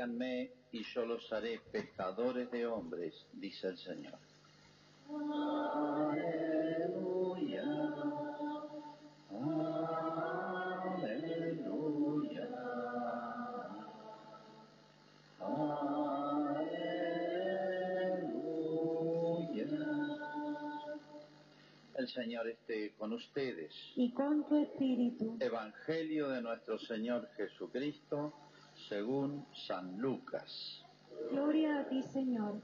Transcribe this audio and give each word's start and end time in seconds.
síganme 0.00 0.50
y 0.72 0.82
yo 0.94 1.04
los 1.04 1.30
haré 1.32 1.60
pescadores 1.70 2.50
de 2.50 2.66
hombres, 2.66 3.14
dice 3.34 3.68
el 3.68 3.76
Señor. 3.76 4.18
Aleluya. 6.10 6.42
Aleluya. 11.02 12.48
Aleluya. 15.40 16.08
El 21.96 22.08
Señor 22.08 22.48
esté 22.48 22.94
con 22.96 23.12
ustedes. 23.12 23.74
y 23.96 24.12
con 24.14 24.48
tu 24.48 24.56
espíritu. 24.62 25.36
Evangelio 25.40 26.30
de 26.30 26.40
nuestro 26.40 26.78
Señor 26.78 27.28
Jesucristo 27.36 28.32
según 28.90 29.46
San 29.68 29.98
Lucas. 29.98 30.84
Gloria 31.30 31.78
a 31.78 31.88
ti, 31.88 32.02
Señor. 32.12 32.60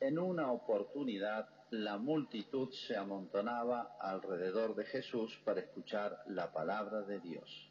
En 0.00 0.18
una 0.18 0.50
oportunidad 0.50 1.46
la 1.70 1.98
multitud 1.98 2.72
se 2.72 2.96
amontonaba 2.96 3.96
alrededor 4.00 4.74
de 4.74 4.86
Jesús 4.86 5.38
para 5.44 5.60
escuchar 5.60 6.22
la 6.28 6.50
palabra 6.52 7.02
de 7.02 7.20
Dios. 7.20 7.70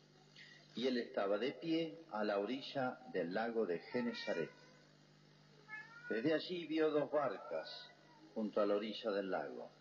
Y 0.76 0.86
él 0.86 0.98
estaba 0.98 1.40
de 1.40 1.54
pie 1.54 1.98
a 2.12 2.24
la 2.24 2.38
orilla 2.38 3.00
del 3.12 3.34
lago 3.34 3.66
de 3.66 3.80
Genesaret. 3.80 4.52
Desde 6.08 6.34
allí 6.36 6.68
vio 6.68 6.92
dos 6.92 7.10
barcas 7.10 7.68
junto 8.36 8.62
a 8.62 8.68
la 8.68 8.76
orilla 8.76 9.10
del 9.10 9.32
lago. 9.32 9.72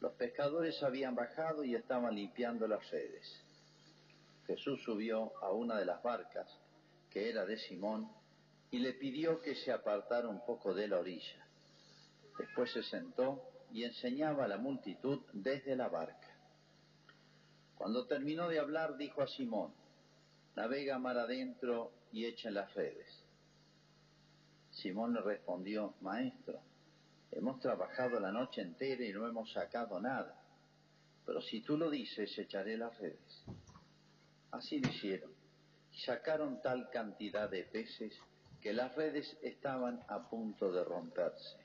Los 0.00 0.12
pescadores 0.12 0.80
habían 0.84 1.16
bajado 1.16 1.64
y 1.64 1.74
estaban 1.74 2.14
limpiando 2.14 2.68
las 2.68 2.88
redes. 2.90 3.42
Jesús 4.46 4.80
subió 4.84 5.32
a 5.42 5.50
una 5.50 5.78
de 5.78 5.86
las 5.86 6.00
barcas, 6.02 6.46
que 7.16 7.30
era 7.30 7.46
de 7.46 7.56
Simón, 7.56 8.12
y 8.70 8.78
le 8.78 8.92
pidió 8.92 9.40
que 9.40 9.54
se 9.54 9.72
apartara 9.72 10.28
un 10.28 10.44
poco 10.44 10.74
de 10.74 10.86
la 10.86 10.98
orilla. 10.98 11.48
Después 12.38 12.70
se 12.72 12.82
sentó 12.82 13.42
y 13.72 13.84
enseñaba 13.84 14.44
a 14.44 14.48
la 14.48 14.58
multitud 14.58 15.22
desde 15.32 15.76
la 15.76 15.88
barca. 15.88 16.36
Cuando 17.74 18.06
terminó 18.06 18.48
de 18.48 18.58
hablar, 18.58 18.98
dijo 18.98 19.22
a 19.22 19.28
Simón, 19.28 19.72
navega 20.56 20.98
mar 20.98 21.16
adentro 21.16 21.90
y 22.12 22.26
echen 22.26 22.52
las 22.52 22.74
redes. 22.74 23.08
Simón 24.72 25.14
le 25.14 25.22
respondió, 25.22 25.94
Maestro, 26.02 26.60
hemos 27.30 27.60
trabajado 27.60 28.20
la 28.20 28.30
noche 28.30 28.60
entera 28.60 29.02
y 29.02 29.14
no 29.14 29.26
hemos 29.26 29.50
sacado 29.52 29.98
nada, 30.02 30.38
pero 31.24 31.40
si 31.40 31.62
tú 31.62 31.78
lo 31.78 31.88
dices, 31.88 32.36
echaré 32.36 32.76
las 32.76 32.94
redes. 32.98 33.46
Así 34.50 34.80
lo 34.80 34.90
hicieron, 34.90 35.35
sacaron 36.04 36.60
tal 36.60 36.90
cantidad 36.90 37.48
de 37.48 37.64
peces 37.64 38.18
que 38.60 38.72
las 38.72 38.94
redes 38.94 39.36
estaban 39.42 40.02
a 40.08 40.28
punto 40.28 40.70
de 40.72 40.84
romperse. 40.84 41.56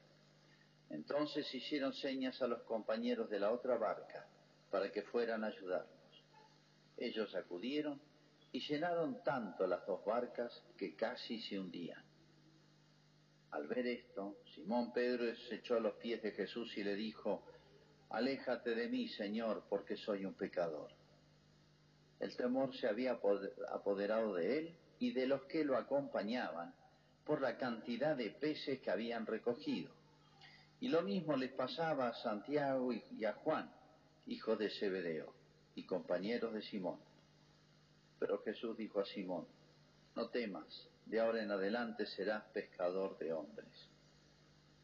Entonces 0.89 1.53
hicieron 1.53 1.93
señas 1.93 2.41
a 2.41 2.47
los 2.47 2.63
compañeros 2.63 3.29
de 3.29 3.39
la 3.39 3.51
otra 3.51 3.77
barca 3.77 4.27
para 4.69 4.91
que 4.91 5.01
fueran 5.03 5.43
a 5.43 5.47
ayudarnos. 5.47 6.23
Ellos 6.97 7.33
acudieron 7.35 8.01
y 8.51 8.59
llenaron 8.59 9.23
tanto 9.23 9.65
las 9.65 9.85
dos 9.85 10.03
barcas 10.05 10.63
que 10.77 10.95
casi 10.95 11.41
se 11.41 11.59
hundían. 11.59 12.03
Al 13.51 13.67
ver 13.67 13.87
esto, 13.87 14.37
Simón 14.53 14.93
Pedro 14.93 15.35
se 15.35 15.55
echó 15.55 15.75
a 15.75 15.79
los 15.79 15.95
pies 15.95 16.21
de 16.21 16.31
Jesús 16.31 16.77
y 16.77 16.83
le 16.83 16.95
dijo, 16.95 17.43
Aléjate 18.09 18.75
de 18.75 18.87
mí, 18.89 19.07
Señor, 19.07 19.63
porque 19.69 19.95
soy 19.95 20.25
un 20.25 20.33
pecador. 20.33 20.91
El 22.21 22.35
temor 22.35 22.75
se 22.77 22.87
había 22.87 23.19
apoderado 23.73 24.35
de 24.35 24.59
él 24.59 24.75
y 24.99 25.11
de 25.11 25.25
los 25.25 25.41
que 25.45 25.65
lo 25.65 25.75
acompañaban 25.75 26.71
por 27.25 27.41
la 27.41 27.57
cantidad 27.57 28.15
de 28.15 28.29
peces 28.29 28.79
que 28.79 28.91
habían 28.91 29.25
recogido. 29.25 29.91
Y 30.79 30.89
lo 30.89 31.01
mismo 31.01 31.35
les 31.35 31.51
pasaba 31.51 32.09
a 32.09 32.13
Santiago 32.13 32.93
y 32.93 33.25
a 33.25 33.33
Juan, 33.33 33.73
hijos 34.27 34.59
de 34.59 34.69
Zebedeo 34.69 35.33
y 35.73 35.87
compañeros 35.87 36.53
de 36.53 36.61
Simón. 36.61 36.99
Pero 38.19 38.43
Jesús 38.43 38.77
dijo 38.77 38.99
a 38.99 39.05
Simón, 39.05 39.47
no 40.15 40.29
temas, 40.29 40.89
de 41.07 41.19
ahora 41.19 41.41
en 41.41 41.49
adelante 41.49 42.05
serás 42.05 42.43
pescador 42.53 43.17
de 43.17 43.33
hombres. 43.33 43.89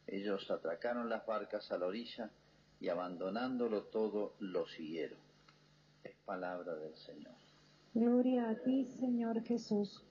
Ellos 0.07 0.49
atracaron 0.49 1.07
las 1.07 1.23
barcas 1.27 1.71
a 1.71 1.77
la 1.77 1.85
orilla 1.85 2.31
y 2.79 2.89
abandonándolo 2.89 3.83
todo 3.83 4.33
lo 4.39 4.65
siguieron. 4.69 5.26
Palabra 6.27 6.75
del 6.75 6.93
Señor. 6.97 7.31
Gloria 7.93 8.49
a 8.49 8.55
ti, 8.55 8.83
Señor 8.83 9.41
Jesús. 9.45 10.03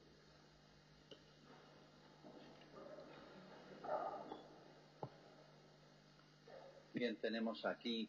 Bien, 6.94 7.16
tenemos 7.16 7.66
aquí 7.66 8.08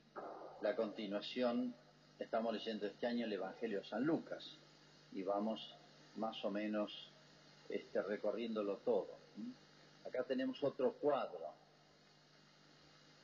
la 0.62 0.73
continuación. 0.73 1.75
Estamos 2.17 2.53
leyendo 2.53 2.88
este 2.88 3.07
año 3.07 3.25
el 3.25 3.34
Evangelio 3.34 3.79
de 3.81 3.85
San 3.85 4.06
Lucas 4.06 4.57
y 5.12 5.23
vamos 5.23 5.75
más 6.16 6.46
o 6.46 6.50
menos 6.50 7.12
este, 7.67 8.01
recorriéndolo 8.01 8.78
todo. 8.78 9.17
Acá 10.07 10.23
tenemos 10.23 10.63
otro 10.63 10.94
cuadro, 10.94 11.41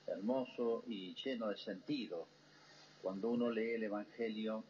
hermoso 0.08 0.84
y 0.88 1.16
lleno 1.16 1.48
de 1.48 1.56
sentido. 1.56 2.28
Cuando 3.02 3.30
uno 3.30 3.50
lee 3.50 3.76
el 3.76 3.84
Evangelio, 3.84 4.66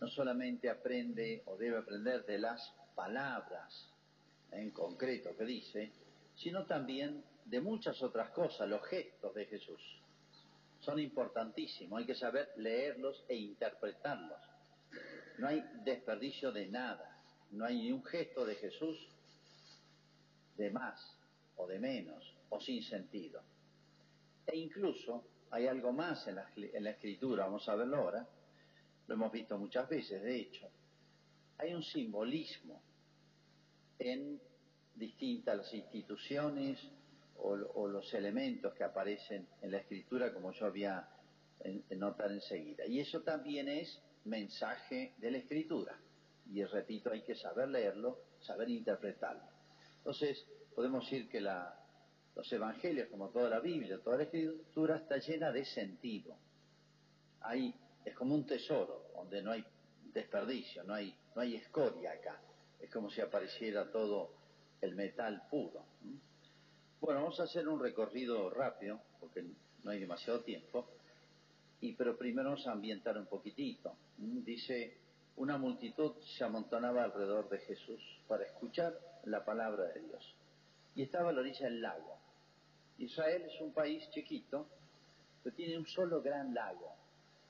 no 0.00 0.08
solamente 0.08 0.68
aprende 0.68 1.42
o 1.46 1.56
debe 1.56 1.78
aprender 1.78 2.24
de 2.26 2.38
las 2.38 2.72
palabras 2.94 3.92
en 4.52 4.70
concreto 4.70 5.36
que 5.36 5.44
dice, 5.44 5.92
sino 6.34 6.66
también 6.66 7.24
de 7.44 7.60
muchas 7.60 8.02
otras 8.02 8.30
cosas, 8.30 8.68
los 8.68 8.84
gestos 8.86 9.34
de 9.34 9.46
Jesús. 9.46 9.80
Son 10.80 10.98
importantísimos, 10.98 11.98
hay 11.98 12.06
que 12.06 12.14
saber 12.14 12.52
leerlos 12.56 13.24
e 13.28 13.36
interpretarlos. 13.36 14.38
No 15.38 15.48
hay 15.48 15.64
desperdicio 15.84 16.52
de 16.52 16.66
nada, 16.66 17.18
no 17.50 17.64
hay 17.64 17.78
ni 17.78 17.92
un 17.92 18.04
gesto 18.04 18.44
de 18.44 18.54
Jesús 18.56 19.08
de 20.56 20.70
más 20.70 21.16
o 21.56 21.66
de 21.66 21.78
menos 21.78 22.34
o 22.48 22.60
sin 22.60 22.82
sentido. 22.82 23.42
E 24.46 24.56
incluso 24.56 25.24
hay 25.50 25.66
algo 25.66 25.92
más 25.92 26.26
en 26.28 26.36
la, 26.36 26.90
escritura, 26.90 27.44
vamos 27.44 27.68
a 27.68 27.74
verlo 27.74 27.96
ahora, 27.96 28.26
lo 29.06 29.14
hemos 29.14 29.32
visto 29.32 29.58
muchas 29.58 29.88
veces, 29.88 30.22
de 30.22 30.36
hecho, 30.36 30.68
hay 31.58 31.74
un 31.74 31.82
simbolismo 31.82 32.82
en 33.98 34.40
distintas 34.94 35.56
las 35.56 35.74
instituciones 35.74 36.78
o, 37.38 37.86
los 37.86 38.12
elementos 38.14 38.74
que 38.74 38.82
aparecen 38.82 39.46
en 39.62 39.70
la 39.70 39.78
escritura, 39.78 40.32
como 40.32 40.52
yo 40.52 40.66
había 40.66 41.08
en, 41.60 41.84
notar 41.98 42.32
enseguida. 42.32 42.86
Y 42.86 43.00
eso 43.00 43.20
también 43.22 43.68
es 43.68 44.02
mensaje 44.24 45.14
de 45.18 45.30
la 45.30 45.38
escritura. 45.38 45.98
Y 46.50 46.64
repito, 46.64 47.10
hay 47.10 47.22
que 47.22 47.34
saber 47.34 47.68
leerlo, 47.68 48.18
saber 48.40 48.68
interpretarlo. 48.70 49.42
Entonces, 49.98 50.46
podemos 50.74 51.04
decir 51.04 51.28
que 51.28 51.40
los 51.40 52.52
evangelios, 52.52 53.08
como 53.08 53.28
toda 53.30 53.50
la 53.50 53.60
Biblia, 53.60 54.00
toda 54.02 54.18
la 54.18 54.22
escritura, 54.24 54.96
está 54.96 55.18
llena 55.18 55.52
de 55.52 55.64
sentido. 55.64 56.36
Hay, 57.40 57.74
es 58.06 58.14
como 58.14 58.36
un 58.36 58.46
tesoro, 58.46 59.10
donde 59.14 59.42
no 59.42 59.50
hay 59.50 59.64
desperdicio, 60.14 60.84
no 60.84 60.94
hay, 60.94 61.14
no 61.34 61.42
hay 61.42 61.56
escoria 61.56 62.12
acá. 62.12 62.40
Es 62.80 62.88
como 62.90 63.10
si 63.10 63.20
apareciera 63.20 63.90
todo 63.90 64.30
el 64.80 64.94
metal 64.94 65.42
puro. 65.50 65.84
Bueno, 67.00 67.20
vamos 67.20 67.40
a 67.40 67.42
hacer 67.42 67.68
un 67.68 67.80
recorrido 67.80 68.48
rápido, 68.50 69.00
porque 69.18 69.44
no 69.82 69.90
hay 69.90 69.98
demasiado 69.98 70.40
tiempo, 70.40 70.88
y 71.80 71.94
pero 71.94 72.16
primero 72.16 72.50
vamos 72.50 72.66
a 72.68 72.72
ambientar 72.72 73.18
un 73.18 73.26
poquitito. 73.26 73.96
Dice, 74.16 74.96
una 75.36 75.58
multitud 75.58 76.12
se 76.36 76.44
amontonaba 76.44 77.02
alrededor 77.02 77.48
de 77.48 77.58
Jesús 77.58 78.00
para 78.28 78.44
escuchar 78.44 78.98
la 79.24 79.44
palabra 79.44 79.84
de 79.88 80.00
Dios. 80.00 80.34
Y 80.94 81.02
estaba 81.02 81.30
a 81.30 81.32
la 81.32 81.40
orilla 81.40 81.66
del 81.66 81.82
lago. 81.82 82.18
Israel 82.98 83.42
es 83.42 83.60
un 83.60 83.72
país 83.72 84.08
chiquito, 84.10 84.68
pero 85.42 85.54
tiene 85.56 85.76
un 85.76 85.86
solo 85.86 86.22
gran 86.22 86.54
lago, 86.54 86.96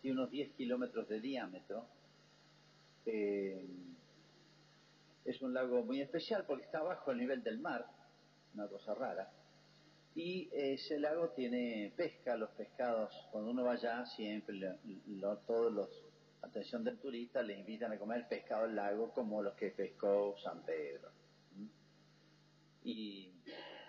tiene 0.00 0.18
unos 0.18 0.30
10 0.30 0.52
kilómetros 0.52 1.08
de 1.08 1.20
diámetro. 1.20 1.86
Eh, 3.06 3.66
es 5.24 5.42
un 5.42 5.52
lago 5.52 5.82
muy 5.82 6.00
especial 6.00 6.44
porque 6.46 6.64
está 6.64 6.82
bajo 6.82 7.10
el 7.10 7.18
nivel 7.18 7.42
del 7.42 7.58
mar, 7.58 7.86
una 8.54 8.68
cosa 8.68 8.94
rara. 8.94 9.30
Y 10.14 10.48
ese 10.52 10.98
lago 10.98 11.28
tiene 11.30 11.92
pesca, 11.94 12.36
los 12.36 12.50
pescados, 12.50 13.12
cuando 13.30 13.50
uno 13.50 13.64
va 13.64 13.72
allá, 13.72 14.06
siempre 14.06 14.58
todos 15.46 15.72
los, 15.72 15.88
atención 16.40 16.82
del 16.84 16.98
turista, 16.98 17.42
le 17.42 17.58
invitan 17.58 17.92
a 17.92 17.98
comer 17.98 18.26
pescado 18.26 18.66
del 18.66 18.76
lago 18.76 19.12
como 19.12 19.42
los 19.42 19.54
que 19.54 19.70
pescó 19.70 20.34
San 20.38 20.64
Pedro. 20.64 21.10
Y 22.82 23.30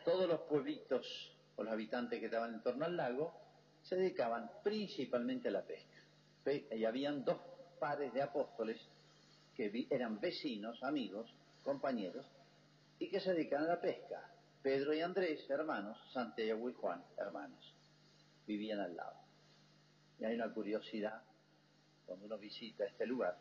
todos 0.03 0.27
los 0.27 0.42
pueblitos 0.42 1.38
o 1.56 1.63
los 1.63 1.71
habitantes 1.71 2.19
que 2.19 2.25
estaban 2.25 2.56
en 2.56 2.62
torno 2.62 2.86
al 2.86 2.98
lago 2.98 3.33
se 3.83 3.95
dedicaban 3.95 4.50
principalmente 4.63 5.48
a 5.48 5.51
la 5.51 5.63
pesca. 5.63 5.97
Y 6.72 6.86
habían 6.86 7.26
dos 7.26 7.40
pares 7.80 8.14
de 8.14 8.22
apóstoles 8.22 8.80
que 9.56 9.88
eran 9.90 10.20
vecinos, 10.20 10.82
amigos, 10.84 11.34
compañeros, 11.64 12.26
y 13.00 13.10
que 13.10 13.20
se 13.20 13.34
dedican 13.34 13.64
a 13.64 13.68
la 13.68 13.82
pesca. 13.82 14.32
Pedro 14.62 14.94
y 14.94 15.02
Andrés, 15.02 15.50
hermanos, 15.50 15.98
Santiago 16.14 16.70
y 16.70 16.74
Juan, 16.74 17.04
hermanos, 17.18 17.74
vivían 18.46 18.80
al 18.80 18.96
lado. 18.96 19.18
Y 20.20 20.26
hay 20.26 20.36
una 20.36 20.54
curiosidad 20.54 21.22
cuando 22.06 22.26
uno 22.26 22.38
visita 22.38 22.86
este 22.86 23.06
lugar, 23.06 23.38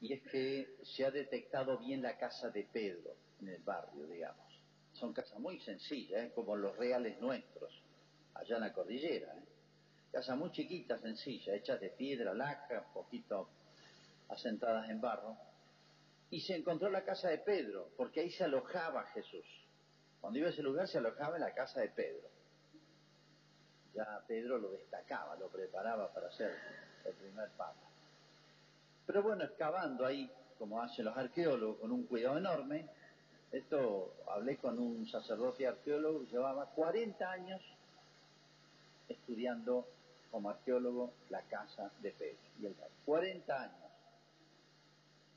y 0.00 0.12
es 0.12 0.22
que 0.22 0.76
se 0.82 1.04
ha 1.04 1.10
detectado 1.10 1.78
bien 1.78 2.02
la 2.02 2.16
casa 2.16 2.50
de 2.50 2.64
Pedro 2.64 3.16
en 3.40 3.48
el 3.48 3.62
barrio, 3.62 4.06
digamos. 4.06 4.46
Son 4.92 5.12
casas 5.12 5.38
muy 5.38 5.60
sencillas, 5.60 6.24
¿eh? 6.24 6.32
como 6.34 6.56
los 6.56 6.76
reales 6.76 7.20
nuestros, 7.20 7.82
allá 8.34 8.56
en 8.56 8.62
la 8.62 8.72
cordillera. 8.72 9.34
¿eh? 9.36 9.42
Casas 10.12 10.36
muy 10.36 10.50
chiquitas, 10.52 11.00
sencillas, 11.00 11.54
hechas 11.54 11.80
de 11.80 11.90
piedra, 11.90 12.32
laca, 12.34 12.84
un 12.86 12.92
poquito 12.92 13.48
asentadas 14.28 14.88
en 14.88 15.00
barro. 15.00 15.36
Y 16.30 16.40
se 16.40 16.56
encontró 16.56 16.90
la 16.90 17.04
casa 17.04 17.28
de 17.28 17.38
Pedro, 17.38 17.90
porque 17.96 18.20
ahí 18.20 18.30
se 18.30 18.44
alojaba 18.44 19.04
Jesús. 19.06 19.46
Cuando 20.20 20.38
iba 20.38 20.48
a 20.48 20.50
ese 20.50 20.62
lugar 20.62 20.88
se 20.88 20.98
alojaba 20.98 21.36
en 21.36 21.42
la 21.42 21.54
casa 21.54 21.80
de 21.80 21.88
Pedro. 21.88 22.28
Ya 23.94 24.22
Pedro 24.26 24.58
lo 24.58 24.70
destacaba, 24.70 25.36
lo 25.36 25.48
preparaba 25.48 26.12
para 26.12 26.30
ser 26.32 26.54
el 27.04 27.14
primer 27.14 27.48
papa. 27.50 27.88
Pero 29.06 29.22
bueno, 29.22 29.44
excavando 29.44 30.04
ahí, 30.04 30.30
como 30.58 30.82
hacen 30.82 31.04
los 31.06 31.16
arqueólogos, 31.16 31.78
con 31.80 31.92
un 31.92 32.04
cuidado 32.06 32.38
enorme, 32.38 32.88
esto 33.50 34.14
hablé 34.28 34.58
con 34.58 34.78
un 34.78 35.06
sacerdote 35.08 35.66
arqueólogo 35.66 36.20
que 36.20 36.26
llevaba 36.26 36.66
40 36.66 37.30
años 37.30 37.62
estudiando 39.08 39.88
como 40.30 40.50
arqueólogo 40.50 41.12
la 41.30 41.42
casa 41.42 41.90
de 42.00 42.12
Pedro. 42.12 42.38
Y 42.60 42.66
el 42.66 42.76
40 43.04 43.62
años. 43.62 43.88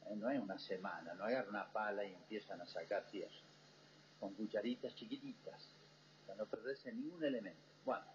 Eh, 0.08 0.16
no 0.16 0.30
es 0.30 0.40
una 0.40 0.58
semana, 0.58 1.14
no 1.14 1.24
agarran 1.24 1.50
una 1.50 1.72
pala 1.72 2.04
y 2.06 2.14
empiezan 2.14 2.62
a 2.62 2.66
sacar 2.66 3.06
tierra. 3.08 3.32
Con 4.20 4.34
cucharitas 4.34 4.94
chiquititas, 4.96 5.76
para 6.26 6.38
no 6.38 6.46
perderse 6.46 6.92
ningún 6.92 7.24
elemento. 7.24 7.62
Bueno, 7.86 8.06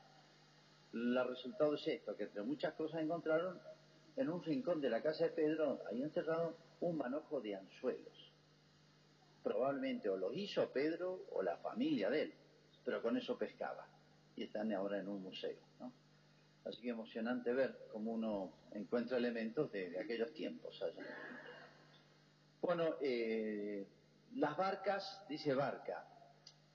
el 0.92 1.28
resultado 1.28 1.74
es 1.74 1.86
esto, 1.86 2.16
que 2.16 2.24
entre 2.24 2.42
muchas 2.42 2.74
cosas 2.74 3.00
encontraron 3.00 3.60
en 4.16 4.28
un 4.28 4.42
rincón 4.42 4.80
de 4.80 4.88
la 4.88 5.02
casa 5.02 5.24
de 5.24 5.30
Pedro, 5.30 5.82
ahí 5.90 6.02
enterrado, 6.02 6.56
un 6.80 6.96
manojo 6.96 7.40
de 7.40 7.56
anzuelos. 7.56 8.32
Probablemente 9.42 10.08
o 10.08 10.16
lo 10.16 10.32
hizo 10.32 10.68
Pedro 10.70 11.24
o 11.32 11.42
la 11.42 11.56
familia 11.58 12.10
de 12.10 12.22
él, 12.22 12.34
pero 12.84 13.02
con 13.02 13.16
eso 13.16 13.36
pescaba. 13.36 13.86
Y 14.36 14.44
están 14.44 14.72
ahora 14.72 14.98
en 14.98 15.08
un 15.08 15.22
museo, 15.22 15.58
¿no? 15.80 15.92
Así 16.66 16.82
que 16.82 16.90
emocionante 16.90 17.52
ver 17.52 17.78
cómo 17.92 18.12
uno 18.12 18.52
encuentra 18.72 19.18
elementos 19.18 19.70
de, 19.70 19.98
aquellos 19.98 20.32
tiempos 20.32 20.82
allá. 20.82 21.06
Bueno, 22.60 22.96
eh, 23.00 23.86
las 24.34 24.56
barcas, 24.56 25.24
dice 25.28 25.54
barca, 25.54 26.04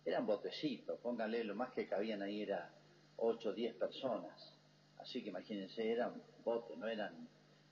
eran 0.05 0.25
botecitos, 0.25 0.99
pónganle, 0.99 1.43
lo 1.43 1.55
más 1.55 1.73
que 1.73 1.87
cabían 1.87 2.21
ahí 2.21 2.41
era 2.41 2.71
8 3.17 3.49
o 3.49 3.53
10 3.53 3.75
personas. 3.75 4.57
Así 4.97 5.21
que 5.21 5.29
imagínense, 5.29 5.91
eran 5.91 6.21
botes, 6.43 6.77
no 6.77 6.87
eran 6.87 7.27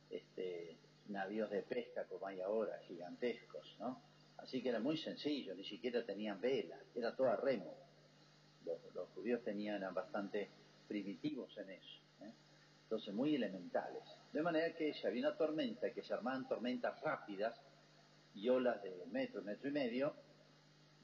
este, 0.09 0.77
navíos 1.07 1.49
de 1.49 1.63
pesca 1.63 2.05
como 2.05 2.27
hay 2.27 2.41
ahora, 2.41 2.79
gigantescos, 2.87 3.75
¿no? 3.79 4.01
Así 4.37 4.61
que 4.61 4.69
era 4.69 4.79
muy 4.79 4.97
sencillo, 4.97 5.53
ni 5.55 5.63
siquiera 5.63 6.05
tenían 6.05 6.39
vela, 6.39 6.77
era 6.95 7.15
todo 7.15 7.29
a 7.29 7.35
remo. 7.35 7.75
Los, 8.65 9.09
judíos 9.15 9.43
tenían, 9.43 9.77
eran 9.77 9.93
bastante 9.93 10.49
primitivos 10.87 11.57
en 11.57 11.71
eso, 11.71 11.99
¿eh? 12.21 12.33
entonces 12.83 13.13
muy 13.13 13.35
elementales. 13.35 14.03
De 14.33 14.41
manera 14.41 14.73
que 14.75 14.93
si 14.93 15.05
había 15.05 15.27
una 15.27 15.37
tormenta, 15.37 15.91
que 15.91 16.03
se 16.03 16.13
armaban 16.13 16.47
tormentas 16.47 16.99
rápidas 17.01 17.59
y 18.33 18.49
olas 18.49 18.81
de 18.83 19.05
metro, 19.11 19.41
metro 19.41 19.69
y 19.69 19.71
medio, 19.71 20.13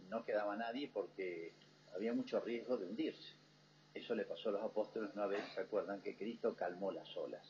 no 0.09 0.23
quedaba 0.23 0.55
nadie 0.55 0.89
porque 0.93 1.53
había 1.93 2.13
mucho 2.13 2.39
riesgo 2.39 2.77
de 2.77 2.85
hundirse. 2.85 3.33
Eso 3.93 4.13
le 4.13 4.25
pasó 4.25 4.49
a 4.49 4.53
los 4.53 4.63
apóstoles 4.63 5.11
una 5.13 5.25
vez, 5.25 5.41
¿se 5.53 5.61
acuerdan? 5.61 6.01
Que 6.01 6.15
Cristo 6.15 6.55
calmó 6.55 6.91
las 6.91 7.15
olas. 7.15 7.45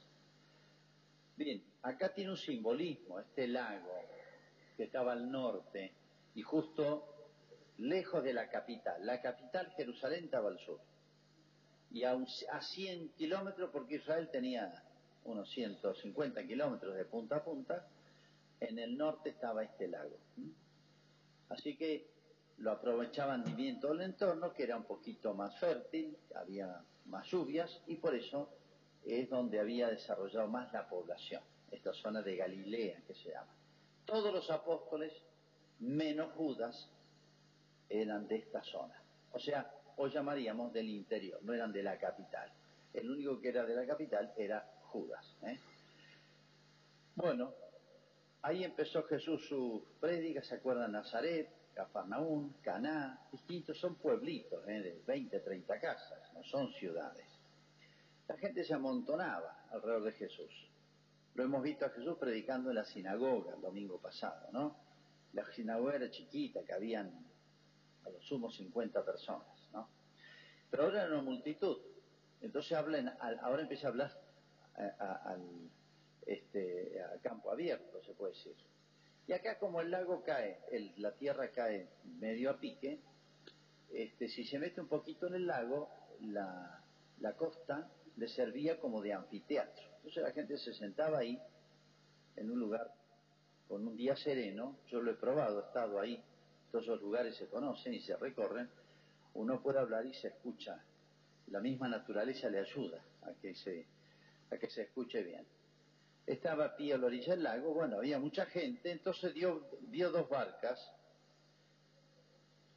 Bien, 1.35 1.61
acá 1.81 2.13
tiene 2.13 2.31
un 2.31 2.37
simbolismo, 2.37 3.19
este 3.19 3.47
lago 3.47 3.93
que 4.77 4.83
estaba 4.83 5.13
al 5.13 5.31
norte 5.31 5.91
y 6.35 6.41
justo 6.41 7.15
lejos 7.77 8.23
de 8.23 8.33
la 8.33 8.47
capital. 8.49 9.05
La 9.05 9.21
capital, 9.21 9.71
Jerusalén, 9.75 10.25
estaba 10.25 10.49
al 10.49 10.59
sur. 10.59 10.79
Y 11.91 12.03
a, 12.03 12.17
a 12.51 12.61
100 12.61 13.09
kilómetros, 13.09 13.69
porque 13.71 13.95
Israel 13.95 14.29
tenía 14.31 14.83
unos 15.23 15.49
150 15.51 16.45
kilómetros 16.45 16.95
de 16.95 17.05
punta 17.05 17.37
a 17.37 17.43
punta, 17.43 17.87
en 18.59 18.79
el 18.79 18.97
norte 18.97 19.29
estaba 19.29 19.63
este 19.63 19.87
lago. 19.87 20.17
Así 21.49 21.75
que 21.75 22.07
lo 22.57 22.71
aprovechaban 22.71 23.43
bien 23.55 23.79
todo 23.79 23.93
el 23.93 24.01
entorno, 24.01 24.53
que 24.53 24.63
era 24.63 24.77
un 24.77 24.85
poquito 24.85 25.33
más 25.33 25.57
fértil, 25.59 26.17
había 26.35 26.83
más 27.05 27.27
lluvias 27.27 27.81
y 27.87 27.95
por 27.95 28.15
eso 28.15 28.49
es 29.05 29.29
donde 29.29 29.59
había 29.59 29.89
desarrollado 29.89 30.47
más 30.47 30.71
la 30.73 30.87
población, 30.87 31.41
esta 31.71 31.93
zona 31.93 32.21
de 32.21 32.37
Galilea 32.37 33.01
que 33.05 33.13
se 33.13 33.29
llama. 33.29 33.53
Todos 34.05 34.33
los 34.33 34.49
apóstoles, 34.49 35.13
menos 35.79 36.31
Judas, 36.33 36.89
eran 37.89 38.27
de 38.27 38.37
esta 38.37 38.63
zona. 38.63 38.99
O 39.31 39.39
sea, 39.39 39.71
hoy 39.97 40.11
llamaríamos 40.11 40.73
del 40.73 40.89
interior, 40.89 41.41
no 41.43 41.53
eran 41.53 41.71
de 41.71 41.83
la 41.83 41.97
capital. 41.97 42.51
El 42.93 43.09
único 43.09 43.39
que 43.39 43.49
era 43.49 43.65
de 43.65 43.75
la 43.75 43.85
capital 43.85 44.33
era 44.37 44.65
Judas. 44.83 45.37
¿eh? 45.43 45.59
Bueno, 47.15 47.53
ahí 48.41 48.63
empezó 48.63 49.03
Jesús 49.03 49.47
su 49.47 49.85
prédica, 49.99 50.41
¿se 50.41 50.55
acuerdan? 50.55 50.91
Nazaret, 50.91 51.49
Cafarnaún, 51.73 52.55
Caná, 52.61 53.27
distintos, 53.31 53.77
son 53.79 53.95
pueblitos 53.95 54.67
¿eh? 54.67 54.81
de 54.81 55.01
20, 55.05 55.39
30 55.39 55.79
casas, 55.79 56.33
no 56.33 56.43
son 56.43 56.71
ciudades. 56.73 57.27
La 58.27 58.37
gente 58.37 58.63
se 58.63 58.73
amontonaba 58.73 59.65
alrededor 59.71 60.03
de 60.03 60.11
Jesús. 60.13 60.69
Lo 61.35 61.43
hemos 61.43 61.61
visto 61.61 61.85
a 61.85 61.89
Jesús 61.89 62.17
predicando 62.17 62.69
en 62.69 62.75
la 62.75 62.85
sinagoga 62.85 63.55
el 63.55 63.61
domingo 63.61 63.99
pasado, 63.99 64.49
¿no? 64.51 64.77
La 65.33 65.45
sinagoga 65.51 65.95
era 65.95 66.09
chiquita, 66.09 66.63
que 66.63 66.73
habían 66.73 67.11
a 68.05 68.09
lo 68.09 68.21
sumo 68.21 68.49
50 68.49 69.03
personas. 69.03 69.54
Pero 70.75 70.87
ahora 70.87 71.03
era 71.03 71.13
una 71.13 71.21
multitud. 71.23 71.77
Entonces 72.41 72.73
habla 72.73 73.17
ahora 73.41 73.61
empieza 73.61 73.87
a 73.87 73.91
hablar 73.91 74.11
al 74.75 75.69
este, 76.25 77.01
a 77.01 77.17
campo 77.21 77.49
abierto, 77.49 78.03
se 78.03 78.13
puede 78.13 78.33
decir. 78.33 78.53
Y 79.25 79.31
acá 79.31 79.57
como 79.57 79.79
el 79.79 79.89
lago 79.89 80.21
cae, 80.21 80.59
la 80.97 81.13
tierra 81.13 81.49
cae 81.51 81.87
medio 82.19 82.49
a 82.49 82.57
pique, 82.59 82.99
este, 83.93 84.27
si 84.27 84.43
se 84.43 84.59
mete 84.59 84.81
un 84.81 84.89
poquito 84.89 85.27
en 85.27 85.35
el 85.35 85.47
lago, 85.47 85.89
la, 86.19 86.83
costa 87.37 87.89
le 88.17 88.27
servía 88.27 88.77
como 88.77 89.01
de 89.01 89.13
anfiteatro. 89.13 89.85
Entonces 89.95 90.23
la 90.23 90.31
gente 90.31 90.57
se 90.57 90.73
sentaba 90.73 91.19
ahí, 91.19 91.41
en 92.35 92.51
un 92.51 92.59
lugar 92.59 92.93
con 93.69 93.87
un 93.87 93.95
día 93.95 94.17
sereno, 94.17 94.77
yo 94.87 95.01
lo 95.01 95.11
he 95.11 95.15
probado, 95.15 95.61
he 95.61 95.67
estado 95.67 96.01
ahí, 96.01 96.21
todos 96.69 96.83
esos 96.83 97.01
lugares 97.01 97.37
se 97.37 97.47
conocen 97.47 97.93
y 97.93 98.01
se 98.01 98.17
recorren, 98.17 98.69
uno 99.35 99.61
puede 99.61 99.79
hablar 99.79 100.05
y 100.05 100.13
se 100.13 100.29
escucha. 100.29 100.83
La 101.47 101.59
misma 101.59 101.87
naturaleza 101.87 102.49
le 102.49 102.59
ayuda 102.59 103.03
a 103.21 103.33
que 103.33 103.53
se, 103.55 103.87
a 104.51 104.57
que 104.57 104.69
se 104.69 104.83
escuche 104.83 105.23
bien 105.23 105.45
estaba 106.25 106.65
a 106.65 106.75
pie 106.75 106.93
a 106.93 106.97
la 106.97 107.05
orilla 107.05 107.33
del 107.33 107.43
lago, 107.43 107.73
bueno, 107.73 107.97
había 107.97 108.19
mucha 108.19 108.45
gente, 108.45 108.91
entonces 108.91 109.33
dio, 109.33 109.69
dio 109.81 110.11
dos 110.11 110.27
barcas 110.27 110.91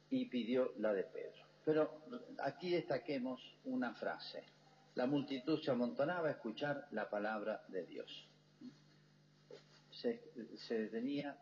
y 0.09 0.25
pidió 0.25 0.73
la 0.77 0.93
de 0.93 1.03
Pedro. 1.03 1.45
Pero 1.65 2.03
aquí 2.39 2.71
destaquemos 2.71 3.41
una 3.65 3.93
frase. 3.95 4.43
La 4.95 5.05
multitud 5.05 5.61
se 5.61 5.71
amontonaba 5.71 6.29
a 6.29 6.31
escuchar 6.31 6.87
la 6.91 7.09
palabra 7.09 7.63
de 7.67 7.85
Dios. 7.85 8.27
Se, 9.91 10.21
se 10.67 10.87
tenía, 10.87 11.37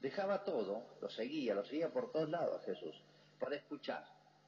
dejaba 0.00 0.44
todo, 0.44 0.96
lo 1.00 1.10
seguía, 1.10 1.54
lo 1.54 1.64
seguía 1.64 1.92
por 1.92 2.12
todos 2.12 2.30
lados 2.30 2.64
Jesús, 2.64 3.02
para 3.38 3.56
escuchar. 3.56 4.04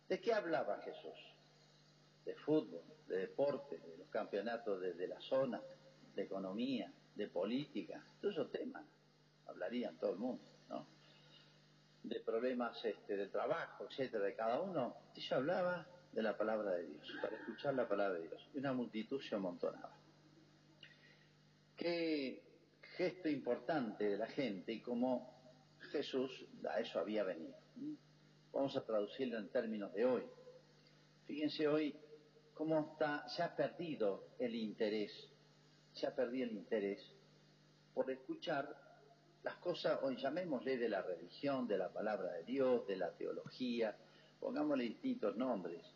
¿De 0.09 0.21
qué 0.21 0.33
hablaba 0.33 0.81
Jesús? 0.83 1.37
De 2.25 2.35
fútbol, 2.37 2.83
de 3.07 3.19
deporte, 3.19 3.79
de 3.79 3.99
los 3.99 4.09
campeonatos 4.09 4.81
de 4.81 5.09
la 5.09 5.21
zona, 5.21 5.61
de 6.15 6.23
economía, 6.23 6.93
de 7.15 7.29
política, 7.29 8.03
todos 8.21 8.35
esos 8.35 8.51
temas 8.51 8.85
hablarían 9.47 9.99
todo 9.99 10.13
el 10.13 10.19
mundo, 10.19 10.45
¿no? 10.69 10.87
De 12.05 12.21
problemas 12.21 12.83
este, 12.85 13.17
de 13.17 13.27
trabajo, 13.27 13.87
etcétera, 13.91 14.25
de 14.25 14.35
cada 14.35 14.61
uno. 14.61 14.95
Ella 15.17 15.37
hablaba 15.37 15.87
de 16.13 16.23
la 16.23 16.37
palabra 16.37 16.73
de 16.73 16.87
Dios, 16.87 17.19
para 17.21 17.37
escuchar 17.37 17.75
la 17.75 17.89
palabra 17.89 18.19
de 18.19 18.29
Dios. 18.29 18.49
Y 18.55 18.59
una 18.59 18.73
multitud 18.73 19.21
se 19.21 19.35
amontonaba. 19.35 19.97
Qué 21.77 22.43
gesto 22.97 23.29
importante 23.29 24.05
de 24.05 24.19
la 24.19 24.27
gente 24.29 24.73
y 24.73 24.81
cómo 24.81 25.77
Jesús 25.93 26.47
a 26.69 26.81
eso 26.81 27.01
había 27.01 27.25
venido. 27.25 27.57
Vamos 28.59 28.77
a 28.77 28.85
traducirlo 28.85 29.39
en 29.39 29.49
términos 29.51 29.95
de 29.95 30.05
hoy. 30.05 30.25
Fíjense 31.29 31.69
hoy 31.69 31.95
cómo 32.55 32.91
está, 32.91 33.29
se 33.29 33.41
ha 33.41 33.55
perdido 33.55 34.31
el 34.41 34.53
interés 34.57 35.13
se 35.93 36.09
ha 36.09 36.15
perdido 36.17 36.47
el 36.47 36.57
interés 36.57 37.01
por 37.95 38.11
escuchar 38.11 38.77
las 39.45 39.55
cosas, 39.59 40.01
hoy 40.03 40.17
llamémosle 40.17 40.77
de 40.77 40.89
la 40.89 41.03
religión, 41.03 41.69
de 41.69 41.79
la 41.79 41.93
palabra 41.93 42.33
de 42.33 42.43
Dios, 42.43 42.85
de 42.89 42.97
la 42.97 43.13
teología, 43.13 43.97
pongámosle 44.41 44.83
distintos 44.83 45.37
nombres, 45.37 45.87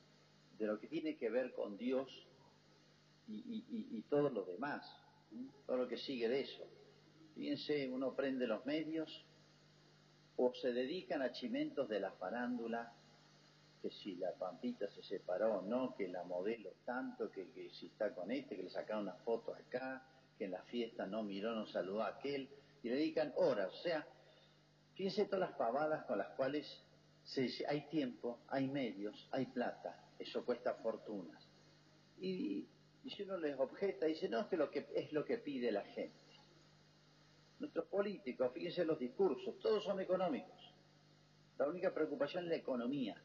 de 0.57 0.65
lo 0.65 0.79
que 0.79 0.87
tiene 0.87 1.17
que 1.17 1.31
ver 1.31 1.53
con 1.55 1.77
Dios 1.77 2.09
y, 3.27 4.05
todo 4.09 4.31
lo 4.31 4.45
demás, 4.45 4.87
todo 5.67 5.79
lo 5.79 5.89
que 5.89 5.97
sigue 5.97 6.29
de 6.29 6.43
eso. 6.43 6.65
Fíjense, 7.35 7.89
uno 7.89 8.15
prende 8.15 8.47
los 8.47 8.65
medios 8.65 9.27
o 10.37 10.53
se 10.55 10.73
dedican 10.73 11.23
a 11.23 11.33
chimentos 11.33 11.89
de 11.89 12.01
la 12.01 12.13
farándula, 12.13 12.93
que 13.81 13.91
si 13.91 14.15
la 14.17 14.33
Pampita 14.33 14.89
se 14.91 15.03
separó 15.03 15.59
o 15.59 15.63
no, 15.63 15.95
que 15.97 16.09
la 16.09 16.23
modelo 16.25 16.71
tanto, 16.85 17.31
que, 17.31 17.51
que 17.51 17.71
si 17.71 17.87
está 17.87 18.15
con 18.15 18.31
este, 18.31 18.57
que 18.57 18.63
le 18.63 18.71
sacaron 18.71 19.03
una 19.03 19.15
foto 19.15 19.55
acá, 19.55 20.07
que 20.39 20.45
en 20.45 20.53
la 20.53 20.63
fiesta 20.63 21.07
no 21.07 21.23
miró, 21.23 21.55
no 21.55 21.67
saludó 21.67 22.03
a 22.03 22.09
aquel, 22.09 22.49
y 22.83 22.89
le 22.89 22.97
dedican 22.97 23.33
horas. 23.37 23.73
O 23.73 23.83
sea, 23.83 24.07
fíjense 24.95 25.27
todas 25.27 25.51
las 25.51 25.59
pavadas 25.59 26.05
con 26.05 26.19
las 26.19 26.29
cuales 26.37 26.67
se 27.25 27.49
hay 27.69 27.83
tiempo, 27.89 28.41
hay 28.49 28.69
medios, 28.69 29.29
hay 29.33 29.47
plata, 29.47 29.97
eso 30.19 30.45
cuesta 30.45 30.75
fortunas. 30.75 31.43
Y, 32.21 32.69
si 33.05 33.23
uno 33.25 33.37
les 33.37 33.59
objeta, 33.59 34.07
dice, 34.07 34.29
no, 34.29 34.41
es 34.41 34.53
lo 34.53 34.71
que 34.71 34.87
es 34.95 35.13
lo 35.13 35.25
que 35.25 35.39
pide 35.39 35.73
la 35.73 35.83
gente. 35.83 36.22
Nuestros 37.63 37.87
políticos, 37.87 38.51
fíjense 38.53 38.85
los 38.85 38.99
discursos, 38.99 39.57
todos 39.61 39.85
son 39.85 40.01
económicos. 40.01 40.75
La 41.59 41.69
única 41.69 41.95
preocupación 41.95 42.43
es 42.43 42.51
la 42.51 42.57
economía. 42.57 43.23